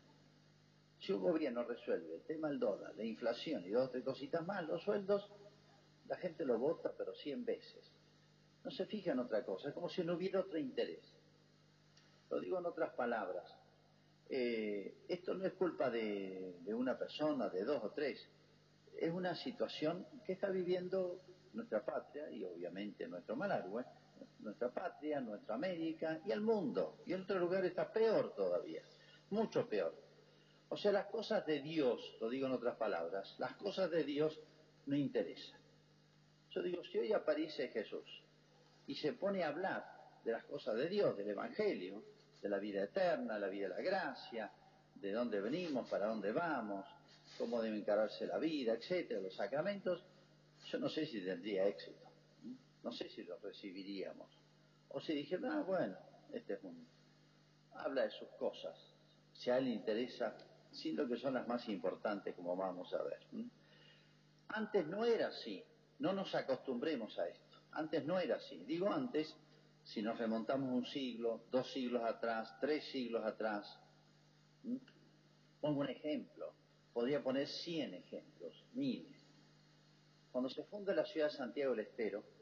Si 0.99 1.11
un 1.11 1.23
gobierno 1.23 1.63
resuelve 1.63 2.13
el 2.13 2.21
tema 2.21 2.49
del 2.49 2.59
dólar, 2.59 2.93
la 2.95 3.03
inflación 3.03 3.65
y 3.65 3.71
dos 3.71 3.87
o 3.87 3.89
tres 3.89 4.03
cositas 4.03 4.45
más, 4.45 4.63
los 4.67 4.83
sueldos, 4.83 5.27
la 6.07 6.17
gente 6.17 6.45
lo 6.45 6.59
vota, 6.59 6.93
pero 6.95 7.15
cien 7.15 7.45
veces. 7.45 7.91
No 8.63 8.69
se 8.69 8.85
fija 8.85 9.13
en 9.13 9.17
otra 9.17 9.43
cosa, 9.43 9.69
es 9.69 9.73
como 9.73 9.89
si 9.89 10.03
no 10.03 10.13
hubiera 10.13 10.41
otro 10.41 10.59
interés. 10.59 11.03
Lo 12.29 12.39
digo 12.39 12.59
en 12.59 12.67
otras 12.67 12.93
palabras. 12.93 13.51
Eh, 14.29 14.99
esto 15.07 15.33
no 15.33 15.45
es 15.45 15.53
culpa 15.53 15.89
de, 15.89 16.53
una 16.75 16.95
persona, 16.95 17.49
de 17.49 17.63
dos 17.63 17.83
o 17.83 17.89
tres. 17.89 18.23
Es 18.99 19.11
una 19.11 19.33
situación 19.33 20.05
que 20.27 20.33
está 20.33 20.51
viviendo 20.51 21.23
nuestra 21.53 21.83
patria 21.83 22.29
y 22.29 22.43
obviamente 22.43 23.07
nuestro 23.07 23.35
Malargüe, 23.35 23.83
nuestra 24.39 24.69
patria, 24.69 25.19
nuestra 25.21 25.55
América 25.55 26.19
y 26.25 26.31
el 26.31 26.41
mundo. 26.41 26.99
Y 27.05 27.13
en 27.13 27.21
otro 27.21 27.39
lugar 27.39 27.65
está 27.65 27.91
peor 27.91 28.33
todavía, 28.35 28.81
mucho 29.29 29.67
peor. 29.67 29.93
O 30.69 30.77
sea, 30.77 30.91
las 30.91 31.07
cosas 31.07 31.45
de 31.45 31.61
Dios, 31.61 32.17
lo 32.19 32.29
digo 32.29 32.47
en 32.47 32.53
otras 32.53 32.75
palabras, 32.75 33.35
las 33.39 33.55
cosas 33.55 33.89
de 33.89 34.03
Dios 34.03 34.39
no 34.85 34.95
interesan. 34.95 35.59
Yo 36.51 36.61
digo, 36.61 36.83
si 36.83 36.97
hoy 36.97 37.13
aparece 37.13 37.69
Jesús 37.69 38.23
y 38.85 38.95
se 38.95 39.13
pone 39.13 39.43
a 39.43 39.49
hablar 39.49 39.85
de 40.23 40.31
las 40.31 40.43
cosas 40.45 40.75
de 40.75 40.89
Dios, 40.89 41.15
del 41.17 41.29
Evangelio, 41.29 42.03
de 42.41 42.49
la 42.49 42.59
vida 42.59 42.83
eterna, 42.83 43.39
la 43.39 43.47
vida 43.47 43.69
de 43.69 43.75
la 43.75 43.81
gracia, 43.81 44.51
de 44.95 45.11
dónde 45.11 45.39
venimos, 45.41 45.89
para 45.89 46.07
dónde 46.07 46.31
vamos, 46.31 46.85
cómo 47.37 47.61
debe 47.61 47.77
encararse 47.77 48.25
la 48.25 48.37
vida, 48.37 48.73
etcétera, 48.73 49.21
los 49.21 49.35
sacramentos, 49.35 50.03
yo 50.71 50.79
no 50.79 50.89
sé 50.89 51.05
si 51.05 51.21
tendría 51.21 51.67
éxito, 51.67 51.96
no 52.87 52.93
sé 52.93 53.09
si 53.09 53.21
lo 53.23 53.37
recibiríamos. 53.39 54.31
O 54.87 55.01
si 55.01 55.13
dijera, 55.13 55.59
ah, 55.59 55.61
bueno, 55.61 55.97
este 56.31 56.53
es 56.53 56.63
un... 56.63 56.87
habla 57.73 58.03
de 58.03 58.11
sus 58.11 58.29
cosas, 58.39 58.77
si 59.33 59.49
a 59.49 59.57
él 59.57 59.65
le 59.65 59.71
interesa, 59.71 60.37
lo 60.93 61.05
que 61.05 61.17
son 61.17 61.33
las 61.33 61.45
más 61.49 61.67
importantes, 61.67 62.33
como 62.33 62.55
vamos 62.55 62.93
a 62.93 63.03
ver. 63.03 63.19
Antes 64.47 64.87
no 64.87 65.03
era 65.03 65.27
así, 65.27 65.61
no 65.99 66.13
nos 66.13 66.33
acostumbremos 66.33 67.19
a 67.19 67.27
esto, 67.27 67.57
antes 67.71 68.05
no 68.05 68.19
era 68.19 68.37
así, 68.37 68.63
digo 68.63 68.89
antes 68.89 69.35
si 69.83 70.01
nos 70.01 70.17
remontamos 70.17 70.71
un 70.71 70.85
siglo, 70.85 71.43
dos 71.51 71.69
siglos 71.73 72.03
atrás, 72.05 72.57
tres 72.61 72.85
siglos 72.89 73.25
atrás. 73.25 73.67
Pongo 75.59 75.81
un 75.81 75.89
ejemplo, 75.89 76.53
podría 76.93 77.21
poner 77.21 77.49
cien 77.49 77.93
ejemplos, 77.95 78.63
miles. 78.71 79.21
Cuando 80.31 80.49
se 80.49 80.63
funda 80.63 80.93
la 80.93 81.05
ciudad 81.05 81.29
de 81.29 81.35
Santiago 81.35 81.71
del 81.71 81.85
Estero, 81.85 82.36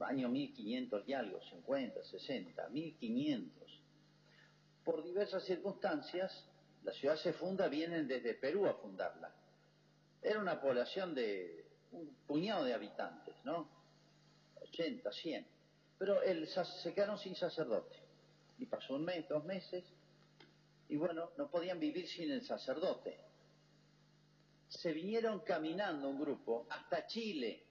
año 0.00 0.28
1500 0.28 1.08
y 1.08 1.12
algo, 1.12 1.40
50, 1.40 2.02
60, 2.02 2.68
1500, 2.68 3.82
por 4.84 5.02
diversas 5.02 5.44
circunstancias, 5.44 6.46
la 6.82 6.92
ciudad 6.92 7.16
se 7.16 7.32
funda, 7.32 7.68
vienen 7.68 8.06
desde 8.06 8.34
Perú 8.34 8.66
a 8.66 8.74
fundarla. 8.74 9.34
Era 10.20 10.40
una 10.40 10.60
población 10.60 11.14
de 11.14 11.66
un 11.92 12.14
puñado 12.26 12.64
de 12.64 12.74
habitantes, 12.74 13.34
¿no? 13.44 13.68
80, 14.60 15.12
100 15.12 15.54
pero 15.98 16.20
se 16.82 16.92
quedaron 16.92 17.18
sin 17.18 17.34
sacerdote. 17.34 17.96
Y 18.58 18.66
pasó 18.66 18.94
un 18.94 19.04
mes, 19.04 19.28
dos 19.28 19.44
meses, 19.44 19.84
y 20.88 20.96
bueno, 20.96 21.30
no 21.36 21.50
podían 21.50 21.80
vivir 21.80 22.06
sin 22.08 22.30
el 22.30 22.44
sacerdote. 22.44 23.18
Se 24.68 24.92
vinieron 24.92 25.40
caminando 25.40 26.08
un 26.08 26.20
grupo 26.20 26.66
hasta 26.68 27.06
Chile. 27.06 27.64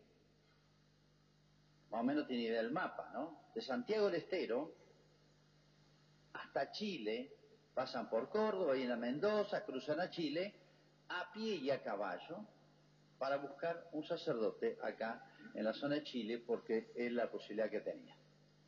Más 1.93 2.01
o 2.01 2.03
menos 2.03 2.25
tiene 2.25 2.45
idea 2.45 2.63
del 2.63 2.71
mapa, 2.71 3.11
¿no? 3.13 3.51
De 3.53 3.61
Santiago 3.61 4.07
del 4.07 4.15
Estero 4.15 4.73
hasta 6.33 6.71
Chile, 6.71 7.31
pasan 7.75 8.09
por 8.09 8.29
Córdoba 8.29 8.75
y 8.75 8.81
en 8.81 8.99
Mendoza, 8.99 9.63
cruzan 9.63 9.99
a 9.99 10.09
Chile, 10.09 10.55
a 11.09 11.31
pie 11.31 11.57
y 11.57 11.69
a 11.69 11.83
caballo, 11.83 12.47
para 13.19 13.37
buscar 13.37 13.89
un 13.91 14.03
sacerdote 14.03 14.79
acá 14.81 15.23
en 15.53 15.63
la 15.63 15.73
zona 15.73 15.95
de 15.95 16.03
Chile 16.03 16.39
porque 16.39 16.91
es 16.95 17.11
la 17.11 17.29
posibilidad 17.29 17.69
que 17.69 17.81
tenía, 17.81 18.15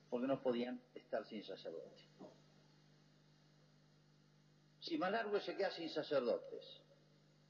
porque 0.08 0.27
no 0.27 0.39
podían 0.44 0.79
estar 0.94 1.25
sin 1.25 1.44
sacerdote. 1.44 2.03
Si 4.82 5.00
Malargüe 5.00 5.41
se 5.41 5.58
queda 5.58 5.72
sin 5.72 5.89
sacerdotes, 5.89 6.63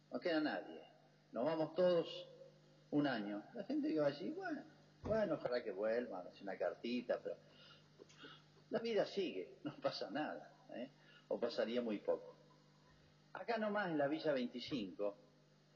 no 0.09 0.21
queda 0.21 0.39
nadie, 0.39 0.87
nos 1.33 1.43
vamos 1.43 1.75
todos 1.75 2.29
un 2.91 3.07
año, 3.07 3.43
la 3.53 3.65
gente 3.65 3.89
que 3.89 3.99
va 3.99 4.07
allí, 4.07 4.31
bueno, 4.31 4.63
bueno, 5.05 5.35
ojalá 5.35 5.63
que 5.63 5.71
vuelvan, 5.71 6.27
hacer 6.27 6.43
una 6.43 6.57
cartita, 6.57 7.19
pero 7.21 7.35
la 8.71 8.79
vida 8.79 9.05
sigue, 9.05 9.59
no 9.63 9.75
pasa 9.77 10.09
nada, 10.09 10.51
¿eh? 10.73 10.89
o 11.27 11.39
pasaría 11.39 11.81
muy 11.81 11.99
poco. 11.99 12.35
Acá 13.33 13.57
nomás 13.57 13.89
en 13.89 13.97
la 13.97 14.07
Villa 14.07 14.33
25, 14.33 15.17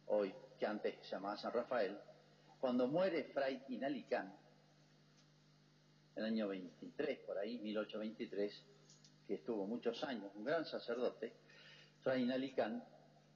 hoy, 0.07 0.33
que 0.57 0.65
antes 0.65 0.95
se 1.03 1.11
llamaba 1.11 1.37
San 1.37 1.53
Rafael, 1.53 1.97
cuando 2.59 2.87
muere 2.87 3.25
Fray 3.25 3.63
Inalicán, 3.69 4.35
en 6.15 6.23
el 6.23 6.31
año 6.31 6.47
23, 6.47 7.19
por 7.19 7.37
ahí, 7.37 7.59
1823, 7.59 8.65
que 9.27 9.35
estuvo 9.35 9.67
muchos 9.67 10.03
años, 10.03 10.31
un 10.35 10.43
gran 10.43 10.65
sacerdote, 10.65 11.33
Fray 12.01 12.23
Inalicán, 12.23 12.83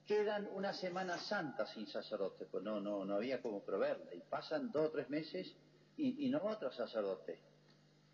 quedan 0.08 0.50
una 0.54 0.74
Semana 0.74 1.18
Santa 1.18 1.68
sin 1.68 1.86
sacerdote, 1.88 2.46
pues 2.46 2.64
no, 2.64 2.82
no, 2.82 3.06
no 3.06 3.16
había 3.16 3.42
como 3.42 3.64
proveerle, 3.64 4.16
y 4.16 4.22
pasan 4.22 4.72
dos 4.72 4.88
o 4.88 4.92
tres 4.92 5.10
meses 5.10 5.56
y, 5.98 6.30
no 6.30 6.40
otro 6.44 6.72
sacerdote. 6.72 7.40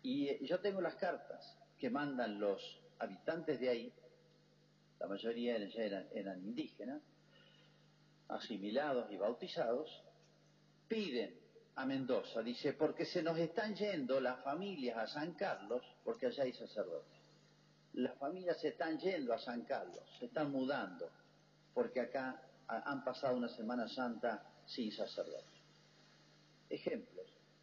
Y 0.02 0.28
eh, 0.28 0.38
yo 0.42 0.60
tengo 0.60 0.80
las 0.80 0.94
cartas 0.96 1.56
que 1.78 1.90
mandan 1.90 2.38
los 2.38 2.80
habitantes 2.98 3.58
de 3.60 3.68
ahí, 3.68 3.92
la 4.98 5.06
mayoría 5.06 5.56
eran 5.56 6.44
indígenas, 6.44 7.00
asimilados 8.28 9.10
y 9.10 9.16
bautizados, 9.16 10.02
piden 10.88 11.38
a 11.76 11.86
Mendoza, 11.86 12.42
dice, 12.42 12.74
porque 12.74 13.06
se 13.06 13.22
nos 13.22 13.38
están 13.38 13.74
yendo 13.74 14.20
las 14.20 14.42
familias 14.42 14.98
a 14.98 15.06
San 15.06 15.32
Carlos, 15.32 15.82
porque 16.04 16.26
allá 16.26 16.44
hay 16.44 16.52
sacerdotes. 16.52 17.18
Las 17.94 18.16
familias 18.18 18.60
se 18.60 18.68
están 18.68 18.98
yendo 18.98 19.32
a 19.32 19.38
San 19.38 19.62
Carlos, 19.62 20.02
se 20.18 20.26
están 20.26 20.52
mudando, 20.52 21.08
porque 21.72 22.00
acá 22.00 22.42
han 22.66 23.02
pasado 23.02 23.36
una 23.36 23.48
Semana 23.48 23.88
Santa 23.88 24.46
sin 24.66 24.92
sacerdote. 24.92 25.46
Ejemplos 26.68 27.19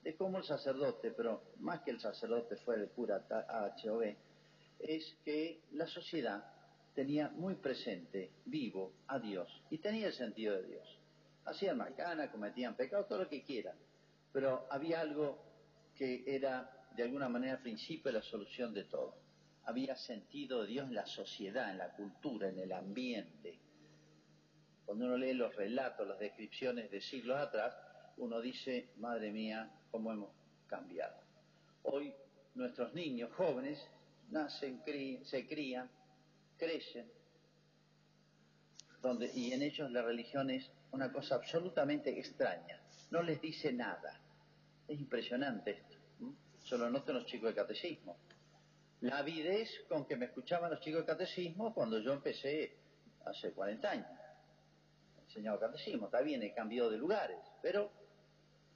de 0.07 0.15
cómo 0.15 0.37
el 0.37 0.45
sacerdote, 0.45 1.11
pero 1.11 1.51
más 1.59 1.81
que 1.81 1.91
el 1.91 1.99
sacerdote 1.99 2.55
fue 2.55 2.77
de 2.77 2.87
pura 2.87 3.25
HOV, 3.29 4.15
es 4.79 5.17
que 5.25 5.63
la 5.73 5.85
sociedad 5.85 6.45
tenía 6.95 7.27
muy 7.27 7.55
presente, 7.55 8.31
vivo, 8.45 8.93
a 9.07 9.19
Dios, 9.19 9.49
y 9.69 9.79
tenía 9.79 10.07
el 10.07 10.13
sentido 10.13 10.55
de 10.55 10.63
Dios. 10.63 10.99
Hacían 11.43 11.75
macana, 11.75 12.31
cometían 12.31 12.77
pecados, 12.77 13.09
todo 13.09 13.23
lo 13.23 13.27
que 13.27 13.43
quieran, 13.43 13.75
pero 14.31 14.65
había 14.71 15.01
algo 15.01 15.43
que 15.93 16.23
era 16.25 16.87
de 16.95 17.03
alguna 17.03 17.27
manera 17.27 17.55
el 17.55 17.61
principio 17.61 18.09
de 18.09 18.19
la 18.19 18.23
solución 18.23 18.73
de 18.73 18.85
todo. 18.85 19.13
Había 19.65 19.97
sentido 19.97 20.61
de 20.61 20.69
Dios 20.69 20.87
en 20.87 20.95
la 20.95 21.05
sociedad, 21.05 21.69
en 21.69 21.79
la 21.79 21.93
cultura, 21.97 22.47
en 22.47 22.59
el 22.59 22.71
ambiente. 22.71 23.59
Cuando 24.85 25.03
uno 25.03 25.17
lee 25.17 25.33
los 25.33 25.53
relatos, 25.53 26.07
las 26.07 26.17
descripciones 26.17 26.89
de 26.91 27.01
siglos 27.01 27.37
atrás, 27.37 27.75
uno 28.17 28.41
dice, 28.41 28.89
madre 28.97 29.31
mía, 29.31 29.71
cómo 29.91 30.11
hemos 30.11 30.31
cambiado. 30.67 31.17
Hoy 31.83 32.13
nuestros 32.55 32.93
niños 32.93 33.31
jóvenes 33.33 33.79
nacen, 34.29 34.81
se 35.23 35.47
crían 35.47 35.89
crecen, 36.57 37.09
y 39.33 39.53
en 39.53 39.61
ellos 39.61 39.91
la 39.91 40.01
religión 40.01 40.49
es 40.49 40.69
una 40.91 41.11
cosa 41.11 41.35
absolutamente 41.35 42.17
extraña, 42.17 42.81
no 43.11 43.21
les 43.21 43.39
dice 43.39 43.71
nada. 43.71 44.19
Es 44.87 44.99
impresionante 44.99 45.71
esto. 45.71 45.97
Yo 46.65 46.77
lo 46.77 46.89
noto 46.89 47.11
en 47.11 47.19
los 47.19 47.25
chicos 47.25 47.49
de 47.49 47.55
catecismo. 47.55 48.17
La 49.01 49.19
avidez 49.19 49.69
con 49.87 50.05
que 50.05 50.17
me 50.17 50.25
escuchaban 50.25 50.71
los 50.71 50.81
chicos 50.81 51.01
de 51.01 51.05
catecismo 51.05 51.73
cuando 51.73 51.99
yo 51.99 52.13
empecé 52.13 52.75
hace 53.25 53.51
40 53.51 53.89
años. 53.89 54.07
Enseñado 55.27 55.59
catecismo, 55.59 56.07
está 56.07 56.21
bien, 56.21 56.41
he 56.43 56.53
cambiado 56.53 56.89
de 56.89 56.97
lugares, 56.97 57.37
pero 57.61 57.91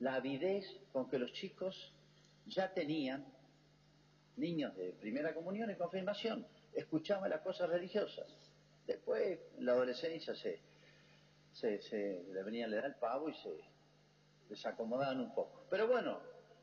la 0.01 0.15
avidez 0.15 0.65
con 0.91 1.07
que 1.07 1.19
los 1.19 1.31
chicos 1.31 1.93
ya 2.47 2.73
tenían, 2.73 3.23
niños 4.35 4.75
de 4.75 4.93
primera 4.93 5.33
comunión 5.33 5.69
y 5.69 5.75
confirmación, 5.75 6.45
escuchaban 6.73 7.29
las 7.29 7.41
cosas 7.41 7.69
religiosas. 7.69 8.27
Después, 8.87 9.39
en 9.57 9.65
la 9.65 9.73
adolescencia, 9.73 10.33
se, 10.33 10.59
se, 11.53 12.23
le 12.33 12.43
venía 12.43 12.67
le 12.67 12.77
da 12.77 12.87
el 12.87 12.95
pavo 12.95 13.29
y 13.29 13.35
se 13.35 13.55
desacomodaban 14.49 15.19
un 15.19 15.35
poco. 15.35 15.65
Pero 15.69 15.87
bueno, 15.87 16.19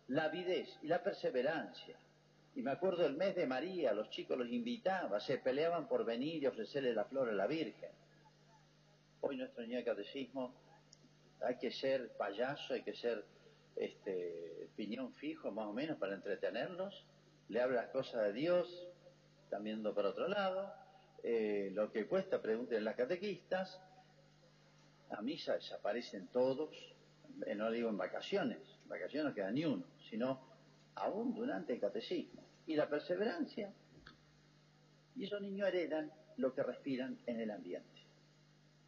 la 0.08 0.24
avidez 0.24 0.68
y 0.82 0.88
la 0.88 1.00
perseverancia. 1.00 1.96
Y 2.56 2.62
me 2.62 2.72
acuerdo 2.72 3.06
el 3.06 3.16
mes 3.16 3.36
de 3.36 3.46
María, 3.46 3.92
los 3.92 4.10
chicos 4.10 4.36
los 4.36 4.48
invitaba, 4.48 5.20
se 5.20 5.38
peleaban 5.38 5.86
por 5.86 6.04
venir 6.04 6.42
y 6.42 6.46
ofrecerle 6.46 6.92
la 6.92 7.04
flor 7.04 7.28
a 7.28 7.32
la 7.32 7.46
Virgen. 7.46 7.90
Hoy 9.20 9.36
nuestro 9.36 9.62
niño 9.62 9.76
de 9.76 9.84
catecismo 9.84 10.67
hay 11.40 11.56
que 11.56 11.70
ser 11.70 12.10
payaso, 12.16 12.74
hay 12.74 12.82
que 12.82 12.94
ser 12.94 13.24
este, 13.76 14.68
piñón 14.76 15.12
fijo 15.14 15.50
más 15.50 15.66
o 15.66 15.72
menos 15.72 15.98
para 15.98 16.14
entretenerlos, 16.14 17.04
le 17.48 17.60
habla 17.60 17.82
las 17.82 17.90
cosas 17.90 18.22
de 18.24 18.32
Dios, 18.32 18.88
también 19.50 19.76
viendo 19.76 19.94
por 19.94 20.06
otro 20.06 20.28
lado, 20.28 20.72
eh, 21.22 21.70
lo 21.72 21.90
que 21.90 22.06
cuesta, 22.06 22.40
pregunten 22.40 22.84
las 22.84 22.96
catequistas, 22.96 23.80
a 25.10 25.22
misa 25.22 25.54
desaparecen 25.54 26.28
todos, 26.28 26.70
eh, 27.46 27.54
no 27.54 27.70
digo 27.70 27.88
en 27.88 27.96
vacaciones, 27.96 28.58
en 28.82 28.88
vacaciones 28.88 29.30
no 29.30 29.34
queda 29.34 29.50
ni 29.50 29.64
uno, 29.64 29.84
sino 30.10 30.40
aún 30.94 31.34
durante 31.34 31.74
el 31.74 31.80
catecismo. 31.80 32.42
Y 32.66 32.76
la 32.76 32.88
perseverancia. 32.88 33.72
Y 35.16 35.24
esos 35.24 35.40
niños 35.40 35.68
heredan 35.68 36.12
lo 36.36 36.54
que 36.54 36.62
respiran 36.62 37.18
en 37.26 37.40
el 37.40 37.50
ambiente. 37.50 37.97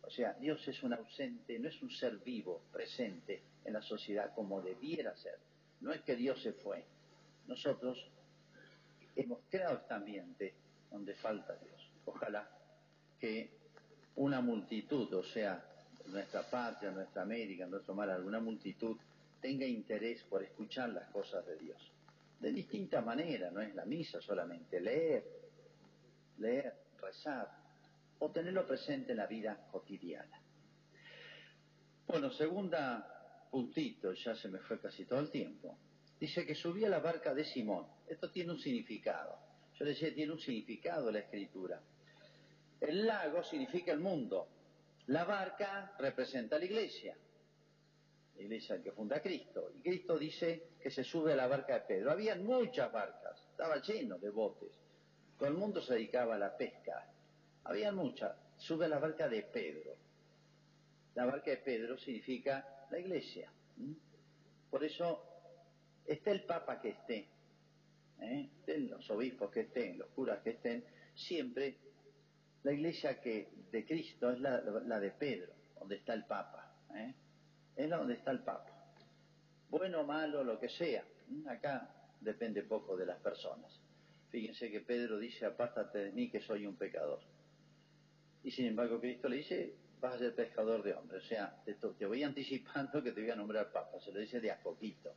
O 0.03 0.11
sea, 0.11 0.33
Dios 0.35 0.67
es 0.67 0.83
un 0.83 0.95
ausente, 0.95 1.59
no 1.59 1.69
es 1.69 1.81
un 1.83 1.91
ser 1.91 2.19
vivo, 2.19 2.63
presente 2.73 3.43
en 3.65 3.75
la 3.75 3.83
sociedad 3.83 4.33
como 4.35 4.61
debiera 4.61 5.17
ser. 5.17 5.39
No 5.81 5.93
es 5.93 6.01
que 6.03 6.17
Dios 6.17 6.43
se 6.43 6.53
fue. 6.53 6.85
Nosotros 7.47 8.11
hemos 9.17 9.41
creado 9.51 9.79
este 9.79 9.95
ambiente 9.95 10.55
donde 10.91 11.15
falta 11.15 11.55
Dios. 11.57 11.91
Ojalá 12.07 12.49
que 13.19 13.51
una 14.17 14.41
multitud, 14.41 15.13
o 15.15 15.23
sea, 15.23 15.63
nuestra 16.07 16.43
patria, 16.43 16.91
nuestra 16.91 17.23
América, 17.23 17.67
nuestro 17.67 17.95
mar, 17.95 18.11
alguna 18.11 18.41
multitud, 18.41 18.97
tenga 19.41 19.67
interés 19.67 20.23
por 20.25 20.43
escuchar 20.43 20.91
las 20.91 21.09
cosas 21.11 21.47
de 21.47 21.57
Dios. 21.57 21.93
De 22.41 22.53
distinta 22.53 23.01
manera, 23.01 23.51
no 23.51 23.61
es 23.61 23.75
la 23.75 23.85
misa 23.85 24.21
solamente, 24.21 24.81
leer, 24.81 25.25
leer, 26.39 26.75
rezar, 27.01 27.60
o 28.21 28.31
tenerlo 28.31 28.67
presente 28.67 29.13
en 29.13 29.19
la 29.19 29.27
vida 29.27 29.67
cotidiana. 29.71 30.41
Bueno, 32.07 32.31
segunda 32.31 33.49
puntito, 33.51 34.13
ya 34.13 34.35
se 34.35 34.49
me 34.49 34.59
fue 34.61 34.81
casi 34.81 35.05
todo 35.05 35.21
el 35.21 35.31
tiempo. 35.31 35.77
Dice 36.19 36.47
que 36.47 36.55
subía 36.55 36.89
la 36.89 37.01
barca 37.01 37.35
de 37.35 37.45
Simón. 37.45 37.87
Esto 38.07 38.31
tiene 38.31 38.53
un 38.53 38.59
significado. 38.59 39.39
Yo 39.75 39.85
le 39.85 39.93
decía, 39.93 40.15
tiene 40.15 40.33
un 40.33 40.39
significado 40.39 41.11
la 41.11 41.21
escritura. 41.21 41.81
El 42.81 43.07
lago 43.07 43.43
significa 43.43 43.93
el 43.93 44.01
mundo. 44.01 44.49
La 45.07 45.25
barca 45.25 45.95
representa 45.99 46.59
la 46.59 46.65
iglesia. 46.67 47.17
La 48.37 48.43
iglesia 48.43 48.83
que 48.83 48.93
funda 48.93 49.23
Cristo. 49.23 49.73
Y 49.79 49.81
Cristo 49.81 50.19
dice 50.19 50.73
que 50.83 50.91
se 50.91 51.05
sube 51.05 51.33
a 51.33 51.37
la 51.37 51.47
barca 51.47 51.75
de 51.75 51.81
Pedro. 51.81 52.11
Habían 52.11 52.45
muchas 52.45 52.93
barcas. 52.93 53.41
Estaba 53.51 53.81
lleno 53.81 54.19
de 54.19 54.29
botes. 54.29 54.73
Todo 55.39 55.49
el 55.49 55.55
mundo 55.55 55.81
se 55.81 55.95
dedicaba 55.95 56.35
a 56.35 56.39
la 56.39 56.57
pesca. 56.57 57.11
Había 57.65 57.93
muchas. 57.93 58.37
Sube 58.57 58.89
la 58.89 58.99
barca 58.99 59.29
de 59.29 59.43
Pedro. 59.43 59.97
La 61.15 61.27
barca 61.27 61.51
de 61.51 61.59
Pedro 61.59 61.99
significa 61.99 62.87
la 62.91 62.99
iglesia. 62.99 63.51
Por 64.71 64.85
eso, 64.85 65.25
esté 66.07 66.31
el 66.31 66.45
Papa 66.45 66.81
que 66.81 66.91
esté, 66.91 67.29
¿eh? 68.21 68.51
estén 68.61 68.89
los 68.89 69.09
obispos 69.11 69.51
que 69.51 69.61
estén, 69.61 69.99
los 69.99 70.09
curas 70.11 70.41
que 70.43 70.51
estén, 70.51 70.85
siempre 71.15 71.79
la 72.63 72.73
iglesia 72.73 73.21
que 73.21 73.49
de 73.71 73.85
Cristo 73.87 74.31
es 74.31 74.41
la, 74.41 74.61
de 75.01 75.11
Pedro, 75.13 75.53
donde 75.79 75.97
está 75.97 76.13
el 76.13 76.25
Papa. 76.27 76.75
¿eh? 76.95 77.15
Es 77.77 77.89
donde 77.89 78.15
está 78.15 78.31
el 78.31 78.41
Papa. 78.41 78.71
Bueno, 79.71 80.05
malo, 80.05 80.45
lo 80.45 80.59
que 80.59 80.69
sea. 80.69 81.05
Acá 81.49 81.89
depende 82.21 82.63
poco 82.65 82.97
de 82.97 83.07
las 83.07 83.19
personas. 83.21 83.81
Fíjense 84.31 84.71
que 84.71 84.81
Pedro 84.81 85.19
dice, 85.19 85.47
apártate 85.47 85.99
de 85.99 86.13
mí 86.13 86.31
que 86.31 86.41
soy 86.41 86.67
un 86.67 86.77
pecador. 86.77 87.21
Y 88.43 88.51
sin 88.51 88.67
embargo 88.67 89.01
Cristo 89.01 89.29
le 89.29 89.37
dice, 89.37 89.75
vas 90.01 90.15
a 90.15 90.19
ser 90.19 90.35
pescador 90.35 90.83
de 90.83 90.95
hombres. 90.95 91.23
O 91.25 91.27
sea, 91.27 91.63
te, 91.65 92.07
voy 92.07 92.23
anticipando 92.25 93.03
que 93.03 93.13
te 93.13 93.21
voy 93.21 93.31
a 93.31 93.37
nombrar 93.37 93.71
papa. 93.71 94.01
Se 94.01 94.13
lo 94.13 94.21
dice 94.21 94.41
de 94.41 94.51
a 94.51 94.61
poquito. 94.61 95.15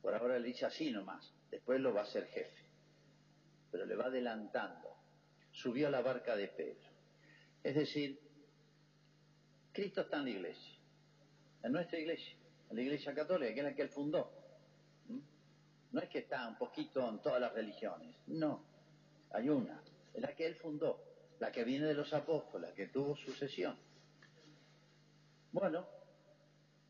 Por 0.00 0.14
ahora 0.14 0.38
le 0.38 0.48
dice 0.48 0.66
así 0.66 0.90
nomás. 0.90 1.32
Después 1.50 1.80
lo 1.80 1.92
va 1.94 2.02
a 2.02 2.06
ser 2.06 2.26
jefe. 2.26 2.64
Pero 3.70 3.86
le 3.86 3.94
va 3.94 4.06
adelantando. 4.06 4.94
Subió 5.52 5.88
a 5.88 5.90
la 5.90 6.02
barca 6.02 6.36
de 6.36 6.48
Pedro. 6.48 6.88
Es 7.62 7.74
decir, 7.74 8.20
Cristo 9.72 10.02
está 10.02 10.18
en 10.18 10.24
la 10.24 10.30
iglesia. 10.30 10.74
En 11.62 11.72
nuestra 11.72 11.98
iglesia. 11.98 12.36
En 12.70 12.76
la 12.76 12.82
iglesia 12.82 13.14
católica, 13.14 13.52
que 13.54 13.60
es 13.60 13.64
la 13.64 13.74
que 13.74 13.82
él 13.82 13.88
fundó. 13.88 14.32
¿Mm? 15.08 15.18
No 15.92 16.00
es 16.00 16.08
que 16.08 16.18
está 16.18 16.48
un 16.48 16.56
poquito 16.56 17.08
en 17.08 17.20
todas 17.20 17.40
las 17.40 17.52
religiones. 17.52 18.16
No. 18.26 18.64
Hay 19.30 19.48
una. 19.48 19.82
Es 20.12 20.22
la 20.22 20.34
que 20.34 20.46
él 20.46 20.56
fundó. 20.56 21.03
La 21.40 21.50
que 21.50 21.64
viene 21.64 21.86
de 21.86 21.94
los 21.94 22.12
apóstoles, 22.12 22.70
la 22.70 22.74
que 22.74 22.86
tuvo 22.86 23.16
sucesión. 23.16 23.76
Bueno, 25.52 25.86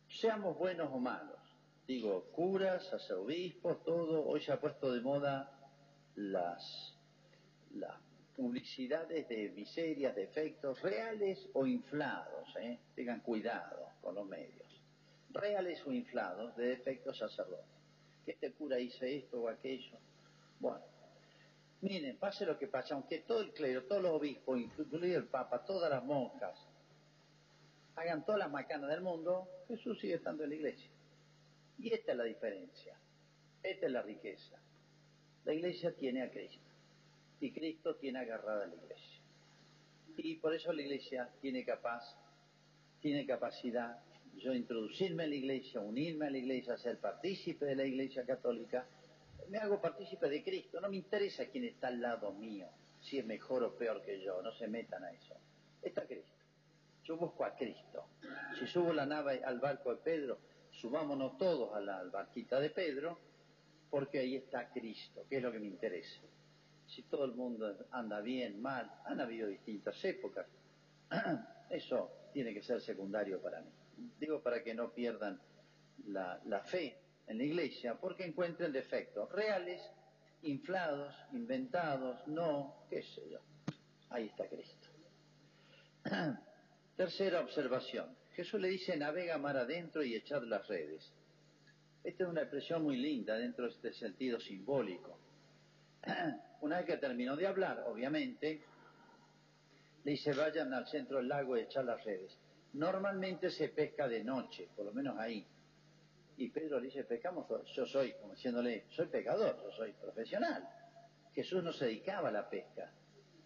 seamos 0.08 0.56
buenos 0.56 0.90
o 0.92 0.98
malos. 0.98 1.38
Digo, 1.86 2.24
curas, 2.32 2.86
sacerdotes, 2.86 3.60
todo. 3.84 4.24
Hoy 4.26 4.40
se 4.40 4.52
ha 4.52 4.60
puesto 4.60 4.92
de 4.92 5.00
moda 5.00 5.50
las, 6.14 6.96
las 7.74 8.00
publicidades 8.34 9.28
de 9.28 9.50
miserias, 9.50 10.14
defectos, 10.14 10.80
reales 10.80 11.48
o 11.52 11.66
inflados. 11.66 12.48
¿eh? 12.58 12.78
Tengan 12.94 13.20
cuidado 13.20 13.90
con 14.00 14.14
los 14.14 14.26
medios. 14.26 14.82
Reales 15.30 15.84
o 15.86 15.92
inflados 15.92 16.56
de 16.56 16.68
defectos 16.68 17.18
sacerdotes. 17.18 17.66
Que 18.24 18.32
este 18.32 18.52
cura 18.52 18.78
hizo 18.78 19.04
esto 19.04 19.42
o 19.42 19.48
aquello. 19.48 19.98
Bueno, 20.58 20.84
miren, 21.84 22.16
pase 22.16 22.46
lo 22.46 22.58
que 22.58 22.66
pase, 22.66 22.94
aunque 22.94 23.18
todo 23.20 23.42
el 23.42 23.52
clero, 23.52 23.84
todos 23.84 24.02
los 24.02 24.12
obispos, 24.12 24.58
incluido 24.58 25.18
el 25.18 25.26
Papa, 25.26 25.64
todas 25.64 25.90
las 25.90 26.02
monjas, 26.02 26.58
hagan 27.94 28.24
todas 28.24 28.38
las 28.38 28.50
macanas 28.50 28.88
del 28.88 29.02
mundo, 29.02 29.46
Jesús 29.68 30.00
sigue 30.00 30.14
estando 30.14 30.44
en 30.44 30.50
la 30.50 30.56
iglesia. 30.56 30.90
Y 31.78 31.92
esta 31.92 32.12
es 32.12 32.18
la 32.18 32.24
diferencia, 32.24 32.96
esta 33.62 33.86
es 33.86 33.92
la 33.92 34.02
riqueza. 34.02 34.58
La 35.44 35.52
iglesia 35.52 35.94
tiene 35.94 36.22
a 36.22 36.30
Cristo 36.30 36.70
y 37.40 37.52
Cristo 37.52 37.96
tiene 37.96 38.20
agarrada 38.20 38.64
a 38.64 38.66
la 38.66 38.74
iglesia. 38.74 39.20
Y 40.16 40.36
por 40.36 40.54
eso 40.54 40.72
la 40.72 40.80
iglesia 40.80 41.28
tiene 41.42 41.64
capaz, 41.64 42.16
tiene 43.00 43.26
capacidad, 43.26 43.98
yo 44.38 44.54
introducirme 44.54 45.24
en 45.24 45.30
la 45.30 45.36
iglesia, 45.36 45.80
unirme 45.80 46.26
a 46.26 46.30
la 46.30 46.38
iglesia, 46.38 46.78
ser 46.78 46.98
partícipe 46.98 47.66
de 47.66 47.76
la 47.76 47.84
iglesia 47.84 48.24
católica, 48.24 48.86
me 49.48 49.58
hago 49.58 49.80
partícipe 49.80 50.28
de 50.28 50.42
Cristo, 50.42 50.80
no 50.80 50.88
me 50.88 50.96
interesa 50.96 51.46
quién 51.46 51.64
está 51.64 51.88
al 51.88 52.00
lado 52.00 52.32
mío, 52.32 52.68
si 53.00 53.18
es 53.18 53.26
mejor 53.26 53.62
o 53.64 53.76
peor 53.76 54.02
que 54.02 54.20
yo, 54.20 54.40
no 54.42 54.52
se 54.52 54.68
metan 54.68 55.04
a 55.04 55.12
eso. 55.12 55.34
Está 55.82 56.06
Cristo. 56.06 56.32
Yo 57.04 57.16
busco 57.16 57.44
a 57.44 57.54
Cristo. 57.54 58.06
Si 58.58 58.66
subo 58.66 58.92
la 58.92 59.04
nave 59.04 59.42
al 59.44 59.60
barco 59.60 59.94
de 59.94 60.02
Pedro, 60.02 60.38
subámonos 60.70 61.36
todos 61.36 61.74
a 61.74 61.80
la 61.80 62.02
barquita 62.04 62.58
de 62.58 62.70
Pedro, 62.70 63.18
porque 63.90 64.20
ahí 64.20 64.36
está 64.36 64.70
Cristo, 64.70 65.26
que 65.28 65.36
es 65.36 65.42
lo 65.42 65.52
que 65.52 65.60
me 65.60 65.66
interesa. 65.66 66.22
Si 66.86 67.02
todo 67.02 67.24
el 67.24 67.32
mundo 67.34 67.86
anda 67.90 68.20
bien, 68.20 68.60
mal, 68.60 68.90
han 69.04 69.20
habido 69.20 69.48
distintas 69.48 70.02
épocas. 70.04 70.46
Eso 71.70 72.10
tiene 72.32 72.54
que 72.54 72.62
ser 72.62 72.80
secundario 72.80 73.40
para 73.40 73.60
mí. 73.60 73.70
Digo 74.18 74.42
para 74.42 74.62
que 74.62 74.74
no 74.74 74.92
pierdan 74.92 75.40
la, 76.06 76.40
la 76.46 76.60
fe 76.60 77.03
en 77.26 77.38
la 77.38 77.44
iglesia, 77.44 77.94
porque 77.94 78.24
encuentren 78.24 78.72
defectos 78.72 79.30
reales, 79.32 79.80
inflados, 80.42 81.14
inventados, 81.32 82.26
no, 82.28 82.86
qué 82.90 83.02
sé 83.02 83.22
yo. 83.30 83.40
Ahí 84.10 84.26
está 84.26 84.46
Cristo. 84.48 84.88
Tercera 86.96 87.40
observación. 87.40 88.16
Jesús 88.34 88.60
le 88.60 88.68
dice, 88.68 88.96
navega 88.96 89.38
mar 89.38 89.56
adentro 89.56 90.02
y 90.02 90.14
echad 90.14 90.42
las 90.44 90.66
redes. 90.68 91.12
Esta 92.02 92.24
es 92.24 92.30
una 92.30 92.42
expresión 92.42 92.82
muy 92.82 92.96
linda 92.96 93.36
dentro 93.36 93.64
de 93.64 93.70
este 93.70 93.92
sentido 93.94 94.38
simbólico. 94.38 95.18
Una 96.60 96.78
vez 96.78 96.86
que 96.86 96.96
terminó 96.98 97.36
de 97.36 97.46
hablar, 97.46 97.84
obviamente, 97.86 98.62
le 100.04 100.10
dice, 100.10 100.34
vayan 100.34 100.72
al 100.74 100.86
centro 100.86 101.18
del 101.18 101.28
lago 101.28 101.56
y 101.56 101.60
echar 101.60 101.84
las 101.84 102.04
redes. 102.04 102.38
Normalmente 102.74 103.50
se 103.50 103.70
pesca 103.70 104.06
de 104.06 104.22
noche, 104.22 104.68
por 104.76 104.84
lo 104.84 104.92
menos 104.92 105.18
ahí. 105.18 105.46
Y 106.36 106.48
Pedro 106.48 106.80
le 106.80 106.86
dice, 106.86 107.04
pecamos. 107.04 107.46
Yo 107.74 107.86
soy, 107.86 108.12
como 108.14 108.34
diciéndole, 108.34 108.86
soy 108.90 109.06
pecador, 109.06 109.62
yo 109.62 109.70
soy 109.72 109.92
profesional. 109.92 110.68
Jesús 111.32 111.62
no 111.62 111.72
se 111.72 111.86
dedicaba 111.86 112.28
a 112.28 112.32
la 112.32 112.48
pesca, 112.48 112.92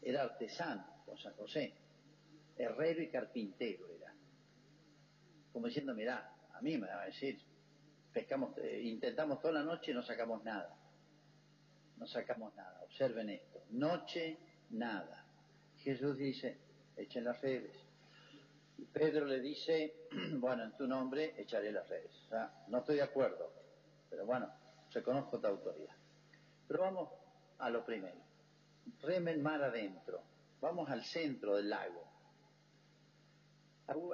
era 0.03 0.22
artesano 0.22 1.03
con 1.07 1.16
San 1.18 1.35
José, 1.35 1.74
herrero 2.57 3.03
y 3.03 3.09
carpintero 3.09 3.88
era. 3.88 4.14
Como 5.53 5.66
diciendo, 5.66 5.94
mirá, 5.94 6.35
a 6.53 6.61
mí 6.61 6.77
me 6.77 6.87
va 6.87 7.03
a 7.03 7.07
decir, 7.07 7.40
pescamos, 8.12 8.57
eh, 8.59 8.83
intentamos 8.85 9.40
toda 9.40 9.55
la 9.55 9.62
noche 9.62 9.92
y 9.92 9.94
no 9.94 10.03
sacamos 10.03 10.44
nada. 10.44 10.77
No 11.96 12.07
sacamos 12.07 12.55
nada. 12.55 12.81
Observen 12.85 13.31
esto. 13.31 13.64
Noche, 13.70 14.38
nada. 14.70 15.24
Jesús 15.79 16.16
dice, 16.16 16.59
echen 16.96 17.24
las 17.24 17.40
redes. 17.40 17.88
Pedro 18.87 19.27
le 19.27 19.41
dice, 19.41 20.09
bueno, 20.38 20.64
en 20.64 20.77
tu 20.77 20.87
nombre 20.87 21.35
echaré 21.37 21.73
las 21.73 21.88
redes. 21.88 22.29
No 22.69 22.79
estoy 22.79 22.97
de 22.97 23.03
acuerdo, 23.03 23.53
pero 24.09 24.25
bueno, 24.25 24.51
reconozco 24.93 25.41
tu 25.41 25.47
autoridad. 25.47 25.95
Pero 26.67 26.81
vamos 26.83 27.11
a 27.59 27.71
lo 27.71 27.85
primero. 27.85 28.21
Remen 29.01 29.43
mar 29.43 29.62
adentro. 29.62 30.23
Vamos 30.61 30.91
al 30.91 31.05
centro 31.05 31.57
del 31.57 31.71
lago. 31.71 32.05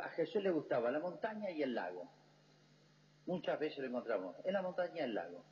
A 0.03 0.09
Jesús 0.11 0.43
le 0.43 0.51
gustaba 0.51 0.91
la 0.91 1.01
montaña 1.01 1.51
y 1.51 1.63
el 1.63 1.75
lago. 1.75 2.09
Muchas 3.27 3.59
veces 3.59 3.79
lo 3.79 3.87
encontramos. 3.87 4.37
En 4.45 4.53
la 4.53 4.63
montaña 4.63 5.01
y 5.01 5.01
el 5.01 5.15
lago. 5.15 5.45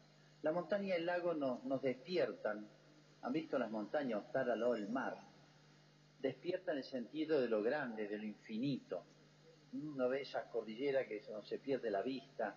La 0.43 0.53
montaña 0.53 0.89
y 0.89 0.93
el 0.93 1.07
lago 1.07 1.35
nos, 1.35 1.65
nos 1.65 1.83
despiertan. 1.83 2.69
¿Han 3.23 3.33
visto 3.33 3.59
las 3.59 3.71
montañas 3.71 4.25
estar 4.25 4.49
al 4.51 4.61
lado 4.61 4.75
del 4.75 4.89
mar? 4.89 5.17
Despiertan 6.23 6.79
el 6.79 6.85
sentido 6.85 7.41
de 7.41 7.49
lo 7.49 7.63
grande, 7.63 8.07
de 8.07 8.17
lo 8.17 8.25
infinito. 8.25 9.05
Uno 9.73 10.09
ve 10.09 10.23
esa 10.23 10.49
cordillera 10.49 11.05
que 11.05 11.21
no 11.31 11.43
se 11.43 11.59
pierde 11.59 11.91
la 11.91 12.01
vista. 12.01 12.57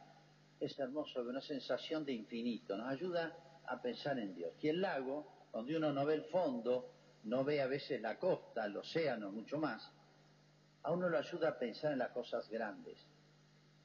Es 0.59 0.77
hermoso, 0.77 1.21
una 1.21 1.41
sensación 1.41 2.05
de 2.05 2.13
infinito. 2.13 2.77
Nos 2.77 2.89
ayuda 2.89 3.35
a 3.65 3.81
pensar 3.81 4.19
en 4.19 4.35
Dios. 4.35 4.53
Y 4.61 4.69
el 4.69 4.81
lago, 4.81 5.47
donde 5.51 5.75
uno 5.75 5.91
no 5.91 6.05
ve 6.05 6.13
el 6.13 6.25
fondo, 6.25 6.91
no 7.23 7.43
ve 7.43 7.59
a 7.59 7.65
veces 7.65 7.99
la 8.01 8.19
costa, 8.19 8.65
el 8.65 8.77
océano, 8.77 9.31
mucho 9.31 9.57
más, 9.57 9.91
a 10.83 10.91
uno 10.91 11.09
lo 11.09 11.17
ayuda 11.17 11.49
a 11.49 11.57
pensar 11.57 11.91
en 11.93 11.97
las 11.97 12.11
cosas 12.11 12.47
grandes. 12.47 12.99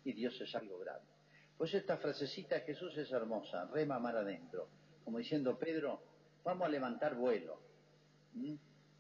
Y 0.05 0.13
Dios 0.13 0.39
es 0.43 0.55
algo 0.55 0.79
grande. 0.79 1.09
Pues 1.57 1.73
esta 1.73 1.97
frasecita 1.97 2.57
de 2.57 2.61
Jesús 2.63 2.97
es 2.99 3.11
hermosa, 3.11 3.65
rema 3.73 3.99
mar 3.99 4.17
adentro, 4.17 4.69
como 5.05 5.17
diciendo, 5.17 5.59
Pedro, 5.59 6.03
vamos 6.45 6.67
a 6.67 6.71
levantar 6.71 7.15
vuelo. 7.15 7.59
¿Mm? 8.35 8.55